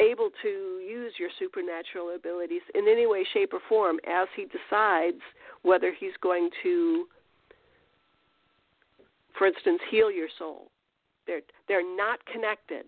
able 0.00 0.30
to 0.42 0.48
use 0.48 1.12
your 1.18 1.30
supernatural 1.38 2.14
abilities 2.14 2.62
in 2.74 2.86
any 2.88 3.06
way, 3.06 3.24
shape, 3.32 3.52
or 3.52 3.60
form 3.68 3.98
as 4.06 4.28
He 4.36 4.44
decides 4.44 5.20
whether 5.62 5.92
He's 5.98 6.12
going 6.22 6.50
to, 6.62 7.06
for 9.38 9.46
instance, 9.46 9.80
heal 9.90 10.10
your 10.10 10.28
soul. 10.38 10.70
They're, 11.26 11.40
they're 11.68 11.96
not 11.96 12.24
connected. 12.26 12.84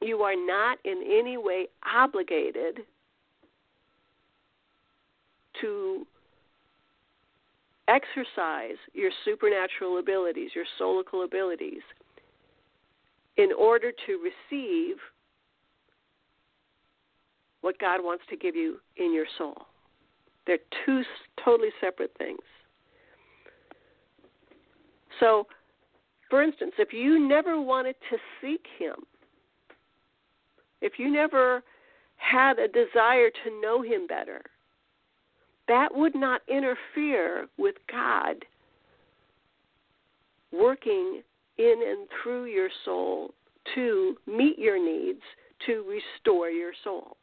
You 0.00 0.20
are 0.20 0.36
not 0.36 0.78
in 0.84 1.02
any 1.04 1.36
way 1.36 1.66
obligated 1.94 2.80
to 5.60 6.06
exercise 7.88 8.76
your 8.92 9.10
supernatural 9.24 9.98
abilities, 9.98 10.50
your 10.54 10.66
soulical 10.80 11.24
abilities, 11.24 11.82
in 13.36 13.50
order 13.58 13.92
to 14.06 14.30
receive 14.52 14.96
what 17.60 17.78
God 17.78 18.00
wants 18.02 18.24
to 18.30 18.36
give 18.36 18.54
you 18.54 18.76
in 18.96 19.12
your 19.12 19.26
soul. 19.36 19.56
They're 20.46 20.58
two 20.86 21.02
totally 21.44 21.70
separate 21.80 22.12
things. 22.18 22.40
So, 25.20 25.46
for 26.30 26.42
instance, 26.42 26.72
if 26.78 26.92
you 26.92 27.26
never 27.26 27.60
wanted 27.60 27.96
to 28.10 28.16
seek 28.40 28.64
Him, 28.78 28.94
if 30.80 30.94
you 30.98 31.10
never 31.10 31.62
had 32.16 32.58
a 32.58 32.68
desire 32.68 33.30
to 33.44 33.60
know 33.60 33.82
Him 33.82 34.06
better, 34.06 34.42
that 35.68 35.94
would 35.94 36.14
not 36.14 36.40
interfere 36.48 37.46
with 37.56 37.76
God 37.90 38.44
working 40.52 41.22
in 41.58 41.82
and 41.86 42.08
through 42.22 42.46
your 42.46 42.70
soul 42.84 43.34
to 43.74 44.16
meet 44.26 44.58
your 44.58 44.82
needs, 44.82 45.20
to 45.66 45.84
restore 45.88 46.48
your 46.48 46.72
soul. 46.84 47.16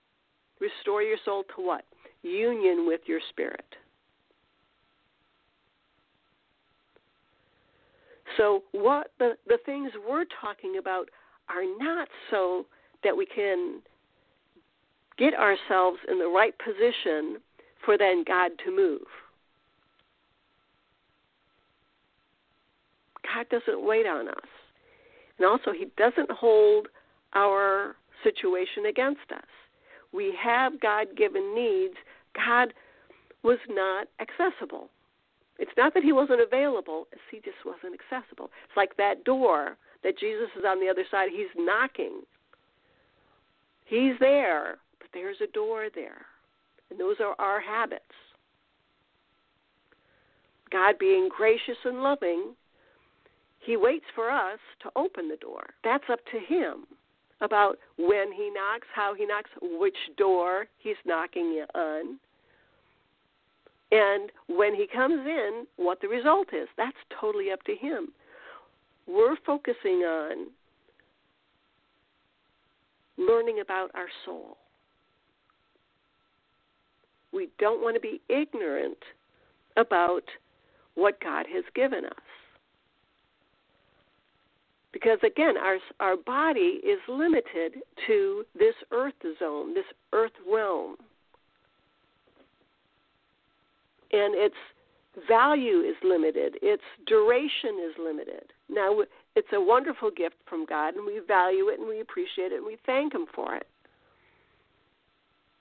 Restore 0.59 1.01
your 1.01 1.17
soul 1.25 1.43
to 1.55 1.61
what? 1.61 1.85
Union 2.21 2.85
with 2.87 3.01
your 3.07 3.19
spirit. 3.29 3.65
So, 8.37 8.63
what 8.73 9.11
the, 9.17 9.37
the 9.47 9.57
things 9.65 9.91
we're 10.07 10.25
talking 10.41 10.77
about 10.77 11.09
are 11.49 11.63
not 11.77 12.07
so 12.31 12.65
that 13.03 13.15
we 13.15 13.25
can 13.25 13.81
get 15.17 15.33
ourselves 15.33 15.97
in 16.09 16.19
the 16.19 16.27
right 16.27 16.53
position 16.57 17.37
for 17.85 17.97
then 17.97 18.23
God 18.27 18.51
to 18.65 18.75
move. 18.75 19.01
God 23.23 23.45
doesn't 23.49 23.85
wait 23.85 24.05
on 24.05 24.27
us. 24.27 24.49
And 25.37 25.47
also, 25.47 25.71
He 25.71 25.87
doesn't 25.97 26.31
hold 26.31 26.87
our 27.33 27.95
situation 28.23 28.85
against 28.89 29.31
us. 29.33 29.43
We 30.13 30.33
have 30.41 30.79
God 30.79 31.07
given 31.17 31.53
needs. 31.53 31.95
God 32.33 32.73
was 33.43 33.59
not 33.69 34.07
accessible. 34.19 34.89
It's 35.59 35.71
not 35.77 35.93
that 35.93 36.03
He 36.03 36.13
wasn't 36.13 36.41
available, 36.41 37.07
it's 37.11 37.21
He 37.31 37.37
just 37.37 37.57
wasn't 37.65 37.99
accessible. 37.99 38.49
It's 38.67 38.77
like 38.77 38.97
that 38.97 39.23
door 39.23 39.77
that 40.03 40.17
Jesus 40.19 40.49
is 40.57 40.63
on 40.67 40.79
the 40.79 40.89
other 40.89 41.05
side. 41.09 41.29
He's 41.31 41.47
knocking. 41.55 42.21
He's 43.85 44.13
there, 44.19 44.77
but 44.99 45.07
there's 45.13 45.37
a 45.41 45.51
door 45.51 45.87
there. 45.93 46.25
And 46.89 46.99
those 46.99 47.17
are 47.19 47.35
our 47.39 47.59
habits. 47.59 48.03
God 50.71 50.95
being 50.99 51.29
gracious 51.35 51.77
and 51.83 52.01
loving, 52.03 52.53
He 53.59 53.77
waits 53.77 54.05
for 54.13 54.29
us 54.29 54.59
to 54.83 54.89
open 54.95 55.29
the 55.29 55.37
door. 55.37 55.63
That's 55.83 56.03
up 56.11 56.19
to 56.31 56.39
Him 56.39 56.85
about 57.41 57.77
when 57.97 58.31
He 58.31 58.51
knocks, 58.53 58.87
how 58.93 59.13
He 59.13 59.25
knocks, 59.25 59.49
which 59.61 59.97
door 60.17 60.67
He's 60.79 60.95
knocking 61.05 61.65
on, 61.73 62.19
and 63.91 64.31
when 64.47 64.73
He 64.75 64.87
comes 64.87 65.25
in, 65.25 65.65
what 65.77 66.01
the 66.01 66.07
result 66.07 66.47
is. 66.53 66.67
That's 66.77 66.97
totally 67.19 67.51
up 67.51 67.63
to 67.63 67.75
Him. 67.75 68.09
We're 69.07 69.37
focusing 69.45 70.03
on 70.03 70.47
learning 73.17 73.59
about 73.61 73.91
our 73.93 74.07
soul. 74.25 74.57
We 77.35 77.49
don't 77.59 77.81
want 77.81 77.95
to 77.95 77.99
be 77.99 78.21
ignorant 78.29 78.97
about 79.75 80.23
what 80.95 81.19
God 81.19 81.45
has 81.53 81.65
given 81.75 82.05
us. 82.05 82.13
Because 84.93 85.19
again, 85.25 85.55
our, 85.57 85.77
our 85.99 86.15
body 86.15 86.79
is 86.81 86.99
limited 87.09 87.73
to 88.07 88.45
this 88.57 88.75
earth 88.91 89.13
zone, 89.37 89.73
this 89.73 89.83
earth 90.13 90.31
realm. 90.49 90.95
And 94.13 94.33
its 94.33 94.55
value 95.27 95.81
is 95.81 95.95
limited, 96.01 96.55
its 96.61 96.83
duration 97.05 97.77
is 97.85 97.93
limited. 98.01 98.53
Now, 98.69 99.01
it's 99.35 99.47
a 99.51 99.59
wonderful 99.59 100.09
gift 100.09 100.35
from 100.47 100.65
God, 100.65 100.95
and 100.95 101.05
we 101.05 101.19
value 101.27 101.67
it 101.67 101.79
and 101.79 101.89
we 101.89 101.99
appreciate 101.99 102.53
it 102.53 102.55
and 102.55 102.65
we 102.65 102.77
thank 102.85 103.13
Him 103.13 103.25
for 103.35 103.55
it. 103.55 103.67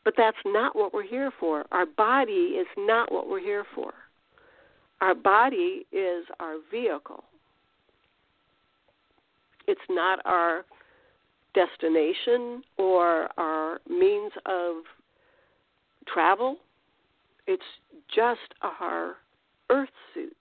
But 0.05 0.15
that's 0.17 0.37
not 0.45 0.77
what 0.77 0.93
we're 0.93 1.07
here 1.07 1.31
for. 1.41 1.65
Our 1.73 1.87
body 1.87 2.33
is 2.61 2.67
not 2.77 3.11
what 3.11 3.29
we're 3.29 3.41
here 3.41 3.65
for. 3.75 3.93
Our 5.01 5.15
body 5.15 5.87
is 5.93 6.25
our 6.41 6.57
vehicle. 6.71 7.25
It's 9.67 9.81
not 9.89 10.21
our 10.25 10.65
destination 11.55 12.63
or 12.77 13.29
our 13.39 13.81
means 13.89 14.33
of 14.47 14.83
travel. 16.13 16.57
It's 17.47 17.63
just 18.15 18.41
our 18.63 19.17
earth 19.71 19.89
suit. 20.13 20.37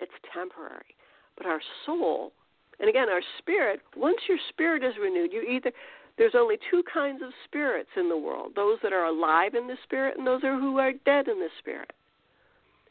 It's 0.00 0.12
temporary. 0.32 0.96
But 1.36 1.46
our 1.46 1.60
soul, 1.86 2.32
and 2.80 2.88
again, 2.88 3.08
our 3.08 3.22
spirit, 3.38 3.80
once 3.96 4.18
your 4.28 4.38
spirit 4.50 4.82
is 4.82 4.94
renewed, 5.00 5.32
you 5.32 5.42
either 5.42 5.70
there's 6.16 6.34
only 6.36 6.56
two 6.70 6.82
kinds 6.92 7.22
of 7.22 7.30
spirits 7.44 7.90
in 7.96 8.08
the 8.08 8.16
world 8.16 8.52
those 8.54 8.78
that 8.82 8.92
are 8.92 9.06
alive 9.06 9.54
in 9.54 9.66
the 9.66 9.76
spirit 9.82 10.16
and 10.16 10.26
those 10.26 10.44
are 10.44 10.58
who 10.58 10.78
are 10.78 10.92
dead 11.04 11.28
in 11.28 11.38
the 11.38 11.48
spirit. 11.58 11.92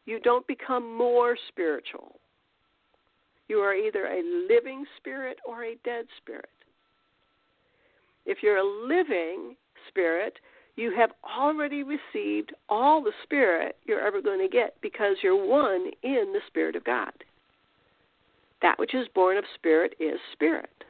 You 0.05 0.19
don't 0.19 0.45
become 0.47 0.97
more 0.97 1.37
spiritual. 1.47 2.19
You 3.47 3.59
are 3.59 3.73
either 3.73 4.07
a 4.07 4.21
living 4.49 4.85
spirit 4.97 5.37
or 5.45 5.63
a 5.63 5.75
dead 5.83 6.05
spirit. 6.21 6.49
If 8.25 8.39
you're 8.41 8.57
a 8.57 8.87
living 8.87 9.55
spirit, 9.89 10.39
you 10.75 10.93
have 10.95 11.11
already 11.23 11.83
received 11.83 12.53
all 12.67 13.03
the 13.03 13.11
spirit 13.23 13.77
you're 13.85 14.05
ever 14.05 14.21
going 14.21 14.39
to 14.39 14.47
get 14.47 14.75
because 14.81 15.17
you're 15.21 15.45
one 15.45 15.91
in 16.01 16.33
the 16.33 16.39
Spirit 16.47 16.75
of 16.75 16.83
God. 16.83 17.11
That 18.73 18.79
which 18.79 18.95
is 18.95 19.07
born 19.13 19.37
of 19.37 19.43
spirit 19.53 19.93
is 19.99 20.19
spirit. 20.31 20.83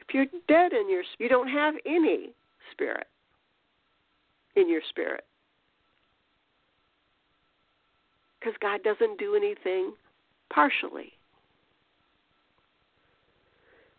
If 0.00 0.14
you're 0.14 0.26
dead 0.46 0.72
in 0.72 0.88
your 0.88 1.02
you 1.18 1.28
don't 1.28 1.48
have 1.48 1.74
any 1.84 2.30
spirit 2.70 3.08
in 4.54 4.68
your 4.68 4.82
spirit. 4.88 5.24
Because 8.38 8.54
God 8.60 8.84
doesn't 8.84 9.18
do 9.18 9.34
anything 9.34 9.94
partially. 10.48 11.12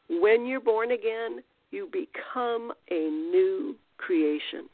When 0.10 0.46
you're 0.46 0.62
born 0.62 0.92
again, 0.92 1.44
you 1.72 1.90
become 1.92 2.72
a 2.90 3.10
new 3.10 3.76
creation, 3.98 4.70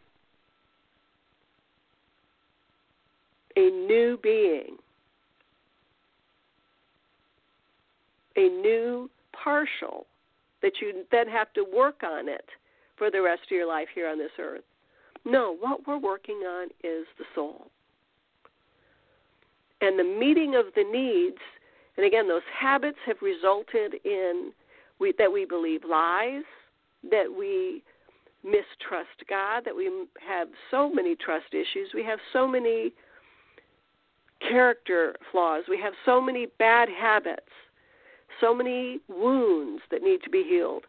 a 3.56 3.72
new 3.72 4.20
being, 4.22 4.78
a 8.40 8.50
new 8.50 9.10
partial 9.34 10.06
that 10.62 10.74
you 10.82 11.06
then 11.12 11.28
have 11.28 11.52
to 11.54 11.66
work 11.76 12.02
on 12.04 12.30
it 12.30 12.46
for 12.98 13.12
the 13.12 13.22
rest 13.22 13.44
of 13.44 13.52
your 13.52 13.68
life 13.68 13.88
here 13.94 14.08
on 14.08 14.18
this 14.18 14.32
earth. 14.40 14.64
No, 15.26 15.56
what 15.60 15.86
we're 15.86 16.00
working 16.00 16.38
on 16.48 16.68
is 16.84 17.06
the 17.18 17.26
soul. 17.36 17.68
And 19.82 19.98
the 19.98 20.04
meeting 20.04 20.56
of 20.56 20.66
the 20.76 20.84
needs, 20.84 21.38
and 21.98 22.06
again, 22.06 22.28
those 22.28 22.42
habits 22.58 22.98
have 23.06 23.18
resulted 23.22 23.96
in 24.04 24.52
we, 25.00 25.14
that 25.18 25.32
we 25.32 25.46
believe 25.46 25.82
lies, 25.90 26.44
that 27.10 27.28
we 27.38 27.82
mistrust 28.44 29.24
God, 29.30 29.64
that 29.66 29.76
we 29.76 29.90
have 30.26 30.48
so 30.72 30.90
many 30.90 31.16
trust 31.16 31.54
issues, 31.54 31.90
we 31.94 32.04
have 32.04 32.20
so 32.34 32.48
many 32.48 32.92
character 34.42 35.16
flaws, 35.32 35.64
we 35.70 35.80
have 35.82 35.94
so 36.06 36.22
many 36.22 36.48
bad 36.58 36.90
habits, 36.90 37.52
so 38.40 38.54
many 38.54 39.00
wounds 39.08 39.82
that 39.92 40.02
need 40.02 40.22
to 40.24 40.30
be 40.30 40.44
healed. 40.44 40.84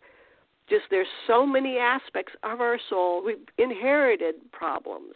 Just 0.69 0.85
there's 0.91 1.07
so 1.27 1.45
many 1.45 1.79
aspects 1.79 2.33
of 2.43 2.61
our 2.61 2.79
soul. 2.89 3.25
We've 3.25 3.37
inherited 3.59 4.37
problems. 4.53 5.15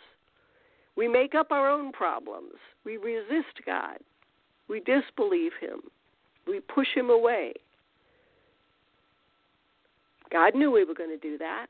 We 0.97 1.09
make 1.09 1.35
up 1.35 1.51
our 1.51 1.71
own 1.71 1.93
problems. 1.93 2.55
We 2.85 2.97
resist 2.97 3.65
God. 3.65 3.99
We 4.69 4.81
disbelieve 4.81 5.53
Him. 5.61 5.81
We 6.47 6.61
push 6.61 6.89
Him 6.95 7.11
away. 7.11 7.55
God 10.33 10.55
knew 10.55 10.71
we 10.71 10.85
were 10.85 10.95
going 10.95 11.11
to 11.11 11.17
do 11.17 11.39
that. 11.39 11.67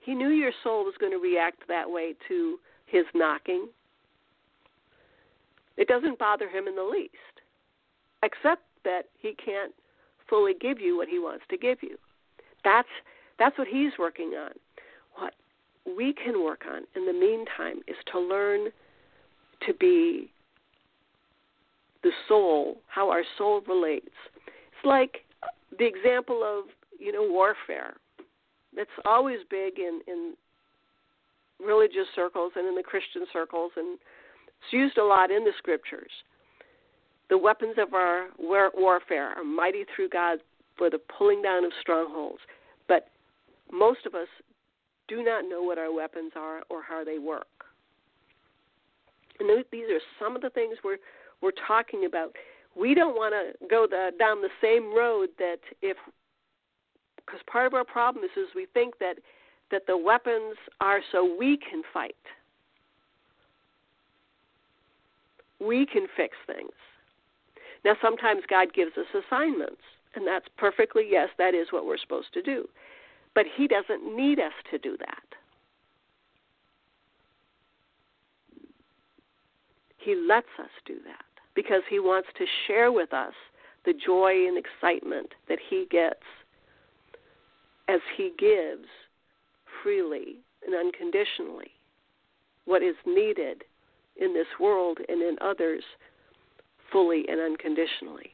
He 0.00 0.14
knew 0.14 0.28
your 0.28 0.52
soul 0.62 0.84
was 0.84 0.94
going 1.00 1.12
to 1.12 1.18
react 1.18 1.66
that 1.68 1.90
way 1.90 2.14
to 2.28 2.58
his 2.86 3.04
knocking. 3.14 3.68
It 5.78 5.88
doesn't 5.88 6.18
bother 6.18 6.48
him 6.48 6.68
in 6.68 6.76
the 6.76 6.82
least, 6.82 7.12
except 8.22 8.62
that 8.84 9.02
he 9.20 9.34
can't 9.34 9.72
fully 10.28 10.54
give 10.60 10.80
you 10.80 10.96
what 10.96 11.08
he 11.08 11.18
wants 11.18 11.44
to 11.50 11.56
give 11.56 11.78
you. 11.82 11.96
That's 12.64 12.88
that's 13.38 13.58
what 13.58 13.68
he's 13.68 13.92
working 13.98 14.32
on. 14.34 14.52
What 15.16 15.34
we 15.96 16.12
can 16.12 16.42
work 16.42 16.62
on 16.70 16.82
in 16.94 17.06
the 17.06 17.12
meantime 17.12 17.82
is 17.86 17.96
to 18.12 18.20
learn 18.20 18.70
to 19.66 19.74
be 19.74 20.30
the 22.02 22.10
soul, 22.28 22.78
how 22.88 23.10
our 23.10 23.22
soul 23.36 23.62
relates. 23.66 24.14
It's 24.36 24.84
like 24.84 25.24
the 25.78 25.86
example 25.86 26.42
of 26.44 26.64
you 26.98 27.12
know 27.12 27.26
warfare. 27.28 27.94
That's 28.76 28.90
always 29.04 29.38
big 29.50 29.78
in 29.78 30.00
in 30.06 30.34
religious 31.64 32.06
circles 32.14 32.52
and 32.56 32.66
in 32.66 32.74
the 32.74 32.82
Christian 32.82 33.24
circles, 33.32 33.72
and 33.76 33.98
it's 34.46 34.72
used 34.72 34.98
a 34.98 35.04
lot 35.04 35.30
in 35.30 35.44
the 35.44 35.52
scriptures. 35.58 36.10
The 37.30 37.38
weapons 37.38 37.76
of 37.78 37.94
our 37.94 38.28
warfare 38.38 39.30
are 39.30 39.44
mighty 39.44 39.84
through 39.94 40.10
God 40.10 40.38
for 40.76 40.90
the 40.90 40.98
pulling 40.98 41.42
down 41.42 41.64
of 41.64 41.72
strongholds, 41.80 42.40
but 42.88 43.08
most 43.72 44.06
of 44.06 44.14
us 44.14 44.28
do 45.08 45.22
not 45.22 45.48
know 45.48 45.62
what 45.62 45.78
our 45.78 45.92
weapons 45.92 46.32
are 46.36 46.62
or 46.68 46.82
how 46.82 47.04
they 47.04 47.18
work. 47.18 47.46
And 49.40 49.48
these 49.72 49.84
are 49.90 50.00
some 50.18 50.36
of 50.36 50.42
the 50.42 50.50
things 50.50 50.76
we're 50.84 50.98
we're 51.40 51.52
talking 51.66 52.04
about 52.06 52.34
we 52.76 52.94
don't 52.94 53.14
want 53.14 53.34
to 53.34 53.66
go 53.68 53.86
the, 53.88 54.10
down 54.18 54.40
the 54.40 54.48
same 54.60 54.94
road 54.96 55.28
that 55.38 55.58
if 55.82 55.96
because 57.16 57.40
part 57.50 57.66
of 57.66 57.74
our 57.74 57.84
problem 57.84 58.24
is, 58.24 58.30
is 58.36 58.48
we 58.54 58.66
think 58.74 58.98
that 58.98 59.14
that 59.70 59.82
the 59.86 59.96
weapons 59.96 60.56
are 60.80 61.00
so 61.10 61.36
we 61.38 61.56
can 61.56 61.82
fight. 61.92 62.14
We 65.60 65.86
can 65.86 66.06
fix 66.16 66.36
things. 66.46 66.72
Now 67.84 67.96
sometimes 68.00 68.42
God 68.48 68.72
gives 68.72 68.92
us 68.96 69.06
assignments, 69.14 69.82
and 70.14 70.26
that's 70.26 70.46
perfectly 70.56 71.06
yes, 71.10 71.28
that 71.38 71.54
is 71.54 71.68
what 71.70 71.86
we're 71.86 71.98
supposed 71.98 72.32
to 72.34 72.42
do. 72.42 72.66
But 73.34 73.46
he 73.56 73.66
doesn't 73.66 74.16
need 74.16 74.38
us 74.38 74.52
to 74.70 74.78
do 74.78 74.96
that. 74.98 75.24
He 79.98 80.14
lets 80.14 80.48
us 80.58 80.70
do 80.84 80.96
that 81.06 81.24
because 81.54 81.82
he 81.88 81.98
wants 81.98 82.28
to 82.38 82.44
share 82.66 82.92
with 82.92 83.12
us 83.12 83.32
the 83.84 83.94
joy 83.94 84.46
and 84.46 84.58
excitement 84.58 85.32
that 85.48 85.58
he 85.70 85.86
gets 85.90 86.22
as 87.88 88.00
he 88.16 88.32
gives 88.38 88.88
freely 89.82 90.36
and 90.66 90.74
unconditionally 90.74 91.70
what 92.64 92.82
is 92.82 92.94
needed 93.06 93.64
in 94.16 94.32
this 94.32 94.46
world 94.58 94.98
and 95.08 95.22
in 95.22 95.36
others 95.40 95.84
fully 96.94 97.24
and 97.28 97.40
unconditionally. 97.40 98.30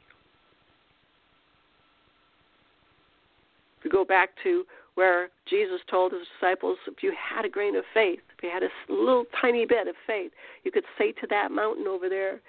If 3.78 3.84
we 3.84 3.90
go 3.90 4.04
back 4.04 4.28
to 4.42 4.64
where 4.96 5.30
Jesus 5.48 5.80
told 5.90 6.12
his 6.12 6.26
disciples, 6.38 6.76
if 6.86 7.02
you 7.02 7.14
had 7.18 7.46
a 7.46 7.48
grain 7.48 7.74
of 7.74 7.84
faith, 7.94 8.20
if 8.36 8.44
you 8.44 8.50
had 8.50 8.62
a 8.62 8.68
little 8.92 9.24
tiny 9.40 9.64
bit 9.64 9.88
of 9.88 9.94
faith, 10.06 10.30
you 10.62 10.70
could 10.70 10.84
say 10.98 11.12
to 11.12 11.26
that 11.30 11.50
mountain 11.50 11.86
over 11.86 12.10
there, 12.10 12.40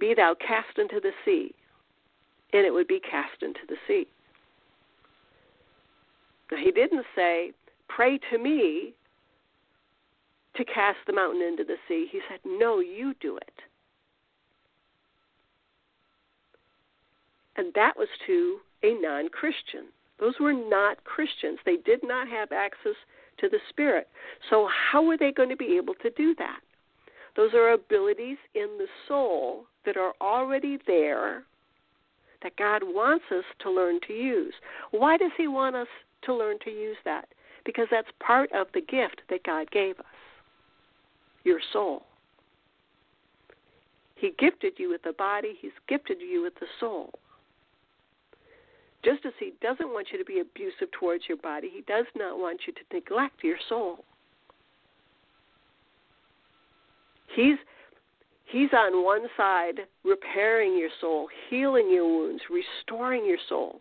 be 0.00 0.14
thou 0.14 0.34
cast 0.34 0.78
into 0.78 0.98
the 0.98 1.12
sea, 1.26 1.54
and 2.54 2.64
it 2.64 2.72
would 2.72 2.88
be 2.88 3.00
cast 3.00 3.42
into 3.42 3.60
the 3.68 3.76
sea. 3.86 4.06
Now, 6.50 6.56
he 6.56 6.70
didn't 6.70 7.04
say, 7.14 7.52
Pray 7.88 8.18
to 8.30 8.38
me 8.38 8.94
to 10.56 10.64
cast 10.64 10.98
the 11.06 11.12
mountain 11.12 11.42
into 11.42 11.64
the 11.64 11.76
sea. 11.86 12.08
He 12.10 12.20
said, 12.30 12.40
No, 12.44 12.80
you 12.80 13.14
do 13.20 13.36
it. 13.36 13.52
And 17.56 17.72
that 17.74 17.96
was 17.96 18.08
to 18.26 18.58
a 18.82 18.94
non 19.00 19.28
Christian. 19.28 19.86
Those 20.18 20.34
were 20.40 20.52
not 20.52 21.04
Christians. 21.04 21.58
They 21.64 21.76
did 21.76 22.00
not 22.02 22.28
have 22.28 22.52
access 22.52 22.94
to 23.38 23.48
the 23.48 23.58
Spirit. 23.68 24.08
So, 24.48 24.68
how 24.68 25.02
were 25.02 25.16
they 25.16 25.32
going 25.32 25.50
to 25.50 25.56
be 25.56 25.76
able 25.76 25.94
to 26.02 26.10
do 26.10 26.34
that? 26.38 26.60
Those 27.36 27.52
are 27.52 27.72
abilities 27.72 28.38
in 28.54 28.78
the 28.78 28.86
soul 29.06 29.64
that 29.84 29.96
are 29.96 30.14
already 30.20 30.78
there 30.86 31.44
that 32.42 32.56
God 32.56 32.82
wants 32.82 33.26
us 33.30 33.44
to 33.60 33.70
learn 33.70 34.00
to 34.06 34.12
use. 34.12 34.54
Why 34.90 35.16
does 35.16 35.32
He 35.36 35.48
want 35.48 35.76
us 35.76 35.88
to 36.22 36.34
learn 36.34 36.58
to 36.64 36.70
use 36.70 36.96
that? 37.04 37.28
Because 37.64 37.88
that's 37.90 38.08
part 38.20 38.50
of 38.52 38.68
the 38.72 38.80
gift 38.80 39.22
that 39.28 39.44
God 39.44 39.70
gave 39.70 39.98
us 39.98 40.04
your 41.44 41.60
soul. 41.72 42.04
He 44.14 44.32
gifted 44.38 44.74
you 44.78 44.88
with 44.88 45.02
the 45.02 45.12
body, 45.12 45.54
He's 45.60 45.72
gifted 45.88 46.20
you 46.20 46.42
with 46.42 46.54
the 46.54 46.66
soul. 46.80 47.12
Just 49.06 49.24
as 49.24 49.32
He 49.38 49.52
doesn't 49.62 49.92
want 49.92 50.08
you 50.10 50.18
to 50.18 50.24
be 50.24 50.40
abusive 50.40 50.90
towards 50.98 51.24
your 51.28 51.36
body, 51.36 51.70
He 51.72 51.82
does 51.82 52.06
not 52.16 52.40
want 52.40 52.62
you 52.66 52.72
to 52.72 52.80
neglect 52.92 53.44
your 53.44 53.56
soul. 53.68 54.04
He's 57.36 57.56
He's 58.46 58.70
on 58.72 59.04
one 59.04 59.26
side 59.36 59.80
repairing 60.04 60.76
your 60.76 60.88
soul, 61.00 61.28
healing 61.48 61.88
your 61.88 62.04
wounds, 62.04 62.42
restoring 62.50 63.24
your 63.24 63.38
soul. 63.48 63.80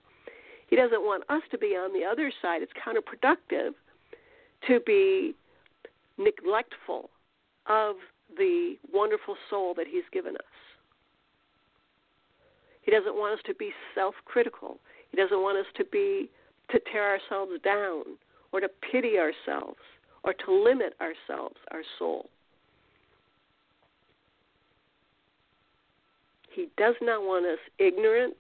He 0.68 0.76
doesn't 0.76 1.02
want 1.02 1.24
us 1.30 1.42
to 1.52 1.58
be 1.58 1.70
on 1.70 1.92
the 1.92 2.06
other 2.06 2.32
side. 2.42 2.62
It's 2.62 2.72
counterproductive 2.74 3.72
to 4.68 4.80
be 4.86 5.34
neglectful 6.20 7.10
of 7.66 7.96
the 8.38 8.76
wonderful 8.94 9.38
soul 9.50 9.74
that 9.76 9.88
He's 9.88 10.04
given 10.12 10.36
us. 10.36 10.44
He 12.84 12.92
doesn't 12.92 13.16
want 13.16 13.40
us 13.40 13.44
to 13.48 13.56
be 13.56 13.72
self 13.96 14.14
critical. 14.26 14.78
He 15.16 15.22
doesn't 15.22 15.42
want 15.42 15.58
us 15.58 15.66
to 15.78 15.86
be 15.86 16.30
to 16.72 16.80
tear 16.92 17.12
ourselves 17.12 17.54
down 17.64 18.04
or 18.52 18.60
to 18.60 18.68
pity 18.92 19.14
ourselves 19.18 19.80
or 20.26 20.34
to 20.34 20.52
limit 20.52 20.94
ourselves, 21.00 21.56
our 21.72 21.84
soul. 21.98 22.28
He 26.52 26.68
does 26.78 26.96
not 27.02 27.22
want 27.22 27.46
us 27.46 27.60
ignorant. 27.80 28.36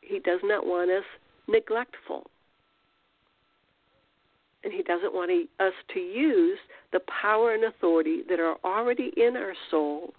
He 0.00 0.18
does 0.18 0.40
not 0.42 0.66
want 0.66 0.90
us 0.90 1.04
neglectful. 1.46 2.28
And 4.64 4.72
He 4.72 4.82
doesn't 4.82 5.14
want 5.14 5.30
us 5.60 5.72
to 5.94 6.00
use 6.00 6.58
the 6.92 7.00
power 7.22 7.54
and 7.54 7.62
authority 7.62 8.22
that 8.28 8.40
are 8.40 8.56
already 8.64 9.12
in 9.16 9.36
our 9.36 9.54
soul 9.70 10.12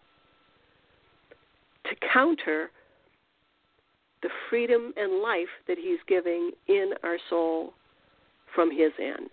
to 1.84 1.96
counter 2.14 2.72
the 4.22 4.30
freedom 4.50 4.94
and 4.98 5.22
life 5.22 5.50
that 5.68 5.78
He's 5.78 6.00
giving 6.08 6.52
in 6.68 6.92
our 7.04 7.18
soul 7.30 7.74
from 8.54 8.72
His 8.72 8.92
end. 9.00 9.30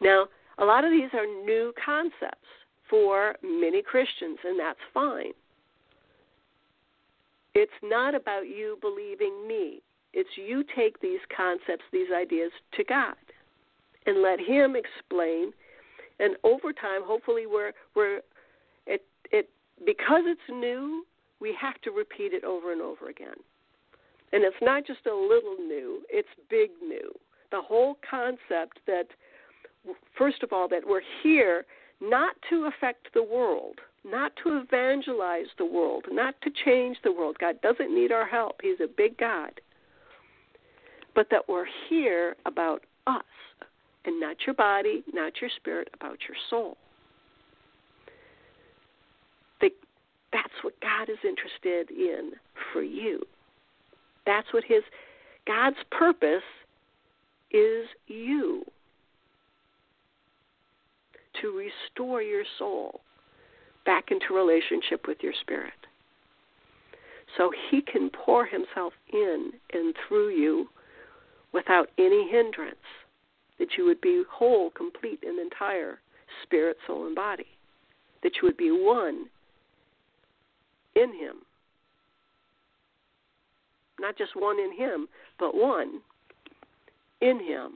Now, 0.00 0.26
a 0.58 0.64
lot 0.64 0.84
of 0.84 0.90
these 0.90 1.10
are 1.12 1.26
new 1.26 1.72
concepts 1.84 2.48
for 2.90 3.36
many 3.42 3.82
Christians, 3.82 4.38
and 4.44 4.58
that's 4.58 4.78
fine. 4.92 5.32
It's 7.54 7.72
not 7.82 8.14
about 8.14 8.48
you 8.48 8.78
believing 8.80 9.46
me. 9.46 9.80
It's 10.12 10.28
you 10.36 10.64
take 10.74 11.00
these 11.00 11.20
concepts, 11.34 11.84
these 11.92 12.08
ideas 12.14 12.50
to 12.76 12.84
God 12.84 13.14
and 14.06 14.22
let 14.22 14.40
him 14.40 14.74
explain 14.76 15.52
and 16.18 16.36
over 16.44 16.72
time 16.72 17.02
hopefully 17.04 17.46
we're 17.46 17.72
we're 17.94 18.20
because 19.84 20.22
it's 20.26 20.40
new, 20.50 21.04
we 21.40 21.54
have 21.60 21.80
to 21.82 21.90
repeat 21.90 22.32
it 22.32 22.44
over 22.44 22.72
and 22.72 22.80
over 22.80 23.08
again. 23.08 23.36
And 24.32 24.44
it's 24.44 24.56
not 24.62 24.86
just 24.86 25.06
a 25.06 25.14
little 25.14 25.56
new, 25.58 26.02
it's 26.08 26.28
big 26.48 26.70
new. 26.82 27.12
The 27.50 27.60
whole 27.60 27.98
concept 28.08 28.80
that 28.86 29.08
first 30.16 30.42
of 30.42 30.52
all 30.52 30.68
that 30.68 30.86
we're 30.86 31.02
here 31.22 31.64
not 32.00 32.34
to 32.48 32.66
affect 32.66 33.08
the 33.14 33.22
world 33.22 33.78
not 34.04 34.32
to 34.42 34.58
evangelize 34.58 35.46
the 35.58 35.64
world, 35.64 36.06
not 36.10 36.34
to 36.42 36.50
change 36.64 36.96
the 37.04 37.12
world. 37.12 37.36
God 37.38 37.60
doesn't 37.62 37.94
need 37.94 38.12
our 38.12 38.26
help, 38.26 38.60
He's 38.62 38.80
a 38.82 38.88
big 38.88 39.16
God. 39.18 39.60
But 41.14 41.28
that 41.30 41.48
we're 41.48 41.66
here 41.88 42.36
about 42.46 42.84
us 43.06 43.22
and 44.04 44.18
not 44.18 44.36
your 44.46 44.54
body, 44.54 45.04
not 45.12 45.40
your 45.40 45.50
spirit, 45.56 45.88
about 45.94 46.18
your 46.26 46.36
soul. 46.50 46.76
That's 50.32 50.52
what 50.62 50.74
God 50.80 51.10
is 51.10 51.18
interested 51.24 51.90
in 51.90 52.32
for 52.72 52.82
you. 52.82 53.22
That's 54.26 54.52
what 54.52 54.64
His 54.64 54.82
God's 55.46 55.76
purpose 55.90 56.42
is 57.50 57.86
you 58.06 58.64
to 61.40 61.56
restore 61.56 62.22
your 62.22 62.44
soul 62.58 63.00
back 63.84 64.10
into 64.10 64.34
relationship 64.34 65.06
with 65.06 65.18
your 65.22 65.32
spirit. 65.40 65.72
So 67.36 67.50
he 67.70 67.80
can 67.80 68.10
pour 68.10 68.46
himself 68.46 68.92
in 69.12 69.52
and 69.72 69.94
through 70.06 70.30
you 70.30 70.68
without 71.52 71.88
any 71.98 72.28
hindrance, 72.30 72.76
that 73.58 73.68
you 73.76 73.84
would 73.86 74.00
be 74.00 74.22
whole, 74.30 74.70
complete, 74.70 75.20
and 75.22 75.38
entire 75.38 75.98
spirit, 76.42 76.76
soul, 76.86 77.06
and 77.06 77.14
body, 77.14 77.46
that 78.22 78.32
you 78.36 78.48
would 78.48 78.56
be 78.56 78.70
one 78.70 79.26
in 80.96 81.12
him. 81.12 81.36
Not 84.00 84.16
just 84.16 84.32
one 84.34 84.58
in 84.58 84.76
him, 84.76 85.08
but 85.38 85.54
one 85.54 86.00
in 87.20 87.38
him, 87.38 87.74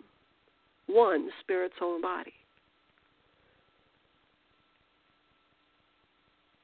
one 0.87 1.29
spirit, 1.41 1.73
soul, 1.79 1.95
and 1.95 2.03
body. 2.03 2.33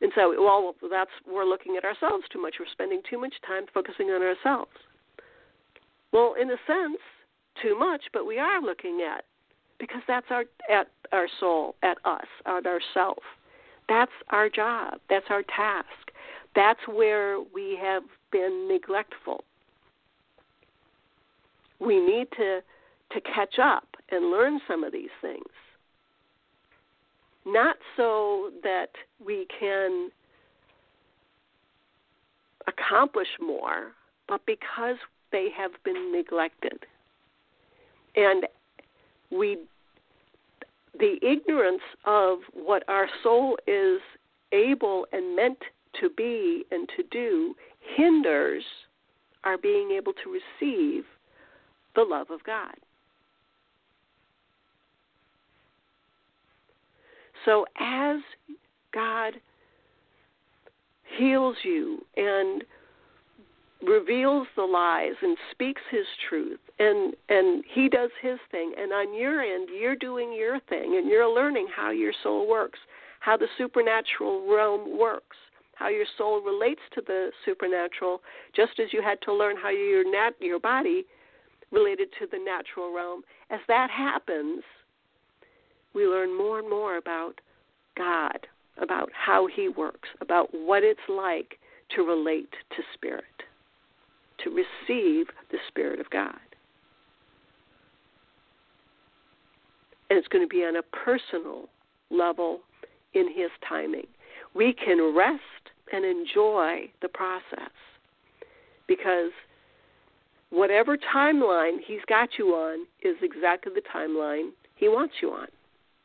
And 0.00 0.10
so, 0.16 0.34
well, 0.36 0.74
that's 0.90 1.10
we're 1.32 1.44
looking 1.44 1.76
at 1.76 1.84
ourselves 1.84 2.24
too 2.32 2.42
much. 2.42 2.56
We're 2.58 2.66
spending 2.72 3.02
too 3.08 3.20
much 3.20 3.34
time 3.46 3.64
focusing 3.72 4.08
on 4.08 4.20
ourselves. 4.20 4.72
Well, 6.12 6.34
in 6.40 6.50
a 6.50 6.56
sense, 6.66 6.98
too 7.62 7.78
much, 7.78 8.02
but 8.12 8.26
we 8.26 8.38
are 8.38 8.60
looking 8.60 9.06
at 9.08 9.24
because 9.78 10.02
that's 10.08 10.26
our 10.30 10.44
at 10.68 10.88
our 11.12 11.28
soul, 11.38 11.76
at 11.84 11.98
us, 12.04 12.26
at 12.46 12.66
ourself. 12.66 13.22
That's 13.88 14.12
our 14.30 14.48
job. 14.48 14.98
That's 15.08 15.26
our 15.30 15.42
task. 15.42 16.01
That's 16.54 16.80
where 16.86 17.38
we 17.40 17.78
have 17.80 18.02
been 18.30 18.68
neglectful. 18.68 19.44
We 21.80 21.98
need 21.98 22.28
to 22.36 22.60
to 23.12 23.20
catch 23.20 23.58
up 23.58 23.88
and 24.10 24.30
learn 24.30 24.58
some 24.66 24.82
of 24.84 24.92
these 24.92 25.10
things 25.20 25.44
not 27.44 27.76
so 27.96 28.50
that 28.62 28.90
we 29.24 29.46
can 29.58 30.10
accomplish 32.66 33.28
more, 33.40 33.92
but 34.28 34.44
because 34.46 34.96
they 35.32 35.48
have 35.56 35.72
been 35.84 36.12
neglected. 36.12 36.86
And 38.14 38.46
we 39.30 39.58
the 40.98 41.16
ignorance 41.22 41.82
of 42.04 42.40
what 42.52 42.84
our 42.86 43.08
soul 43.22 43.56
is 43.66 44.00
able 44.52 45.06
and 45.10 45.34
meant 45.34 45.58
to 46.00 46.10
be 46.10 46.64
and 46.70 46.88
to 46.96 47.02
do 47.10 47.54
hinders 47.96 48.64
our 49.44 49.58
being 49.58 49.90
able 49.90 50.12
to 50.12 50.30
receive 50.30 51.04
the 51.94 52.02
love 52.02 52.30
of 52.30 52.42
God. 52.44 52.74
So 57.44 57.66
as 57.80 58.20
God 58.94 59.34
heals 61.18 61.56
you 61.64 62.04
and 62.16 62.64
reveals 63.82 64.46
the 64.56 64.62
lies 64.62 65.14
and 65.22 65.36
speaks 65.50 65.82
his 65.90 66.06
truth 66.28 66.60
and 66.78 67.14
and 67.28 67.64
he 67.74 67.88
does 67.88 68.10
his 68.22 68.38
thing 68.50 68.72
and 68.78 68.92
on 68.92 69.12
your 69.12 69.42
end 69.42 69.68
you're 69.76 69.96
doing 69.96 70.32
your 70.32 70.60
thing 70.68 70.96
and 70.96 71.08
you're 71.08 71.28
learning 71.28 71.66
how 71.74 71.90
your 71.90 72.12
soul 72.22 72.48
works 72.48 72.78
how 73.18 73.36
the 73.36 73.48
supernatural 73.58 74.48
realm 74.48 74.96
works 74.96 75.36
how 75.82 75.88
your 75.88 76.06
soul 76.16 76.40
relates 76.40 76.80
to 76.94 77.02
the 77.06 77.30
supernatural 77.44 78.22
just 78.54 78.78
as 78.78 78.92
you 78.92 79.02
had 79.02 79.20
to 79.22 79.32
learn 79.32 79.56
how 79.56 79.70
your 79.70 80.10
nat 80.10 80.30
your 80.40 80.60
body 80.60 81.04
related 81.70 82.08
to 82.18 82.26
the 82.30 82.38
natural 82.38 82.94
realm 82.94 83.22
as 83.50 83.60
that 83.68 83.90
happens 83.90 84.62
we 85.94 86.06
learn 86.06 86.36
more 86.36 86.58
and 86.58 86.68
more 86.68 86.96
about 86.96 87.40
God, 87.96 88.46
about 88.78 89.10
how 89.12 89.46
He 89.46 89.68
works, 89.68 90.08
about 90.20 90.48
what 90.52 90.82
it's 90.82 91.00
like 91.08 91.58
to 91.94 92.02
relate 92.02 92.50
to 92.70 92.82
Spirit, 92.94 93.24
to 94.42 94.50
receive 94.50 95.26
the 95.50 95.58
Spirit 95.68 96.00
of 96.00 96.08
God. 96.10 96.38
And 100.08 100.18
it's 100.18 100.28
going 100.28 100.44
to 100.44 100.48
be 100.48 100.62
on 100.62 100.76
a 100.76 100.82
personal 100.82 101.68
level 102.10 102.60
in 103.14 103.28
His 103.28 103.50
timing. 103.66 104.06
We 104.54 104.74
can 104.74 105.14
rest 105.14 105.40
and 105.92 106.04
enjoy 106.04 106.90
the 107.00 107.08
process 107.08 107.70
because 108.88 109.30
whatever 110.50 110.96
timeline 111.14 111.78
He's 111.86 112.00
got 112.08 112.30
you 112.38 112.48
on 112.48 112.86
is 113.02 113.16
exactly 113.22 113.72
the 113.74 113.82
timeline 113.94 114.50
He 114.76 114.88
wants 114.88 115.14
you 115.22 115.30
on. 115.30 115.48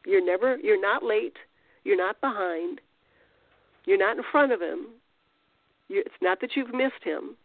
You're 0.05 0.25
never 0.25 0.57
you're 0.57 0.81
not 0.81 1.03
late, 1.03 1.37
you're 1.83 1.97
not 1.97 2.19
behind, 2.21 2.79
you're 3.85 3.97
not 3.97 4.17
in 4.17 4.23
front 4.31 4.51
of 4.51 4.61
him. 4.61 4.87
You're, 5.87 6.01
it's 6.01 6.21
not 6.21 6.41
that 6.41 6.51
you've 6.55 6.73
missed 6.73 7.03
him. 7.03 7.35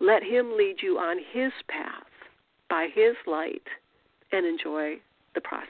Let 0.00 0.22
him 0.24 0.56
lead 0.56 0.76
you 0.82 0.98
on 0.98 1.18
his 1.32 1.52
path 1.68 2.02
by 2.68 2.88
his 2.92 3.14
light 3.26 3.62
and 4.32 4.44
enjoy 4.44 4.94
the 5.34 5.40
process. 5.40 5.68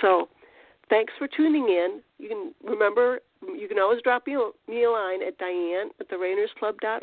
So, 0.00 0.28
thanks 0.92 1.12
for 1.18 1.26
tuning 1.26 1.64
in. 1.64 2.02
You 2.18 2.28
can 2.28 2.54
remember 2.62 3.20
you 3.42 3.66
can 3.66 3.78
always 3.78 4.02
drop 4.02 4.26
me 4.26 4.34
a 4.34 4.90
line 4.90 5.22
at 5.26 5.38
Diane 5.38 5.90
at 5.98 6.08
the 6.08 6.18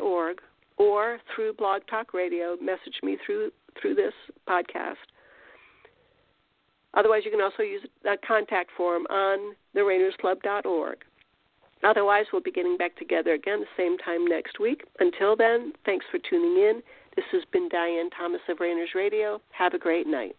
org 0.00 0.38
or 0.78 1.18
through 1.34 1.54
Blog 1.54 1.82
Talk 1.90 2.14
Radio. 2.14 2.56
Message 2.62 3.00
me 3.02 3.18
through 3.26 3.50
through 3.80 3.96
this 3.96 4.14
podcast. 4.48 4.94
Otherwise, 6.94 7.22
you 7.24 7.30
can 7.30 7.40
also 7.40 7.62
use 7.62 7.82
a 8.04 8.16
contact 8.26 8.70
form 8.76 9.06
on 9.10 9.54
org. 10.64 10.98
Otherwise, 11.82 12.26
we'll 12.32 12.42
be 12.42 12.50
getting 12.50 12.76
back 12.76 12.96
together 12.96 13.32
again 13.32 13.60
the 13.60 13.66
same 13.76 13.96
time 13.98 14.26
next 14.26 14.60
week. 14.60 14.84
Until 14.98 15.34
then, 15.34 15.72
thanks 15.86 16.04
for 16.10 16.18
tuning 16.18 16.62
in. 16.62 16.82
This 17.16 17.24
has 17.32 17.42
been 17.52 17.68
Diane 17.68 18.10
Thomas 18.10 18.40
of 18.48 18.60
Rainers 18.60 18.90
Radio. 18.94 19.40
Have 19.50 19.72
a 19.74 19.78
great 19.78 20.06
night. 20.06 20.36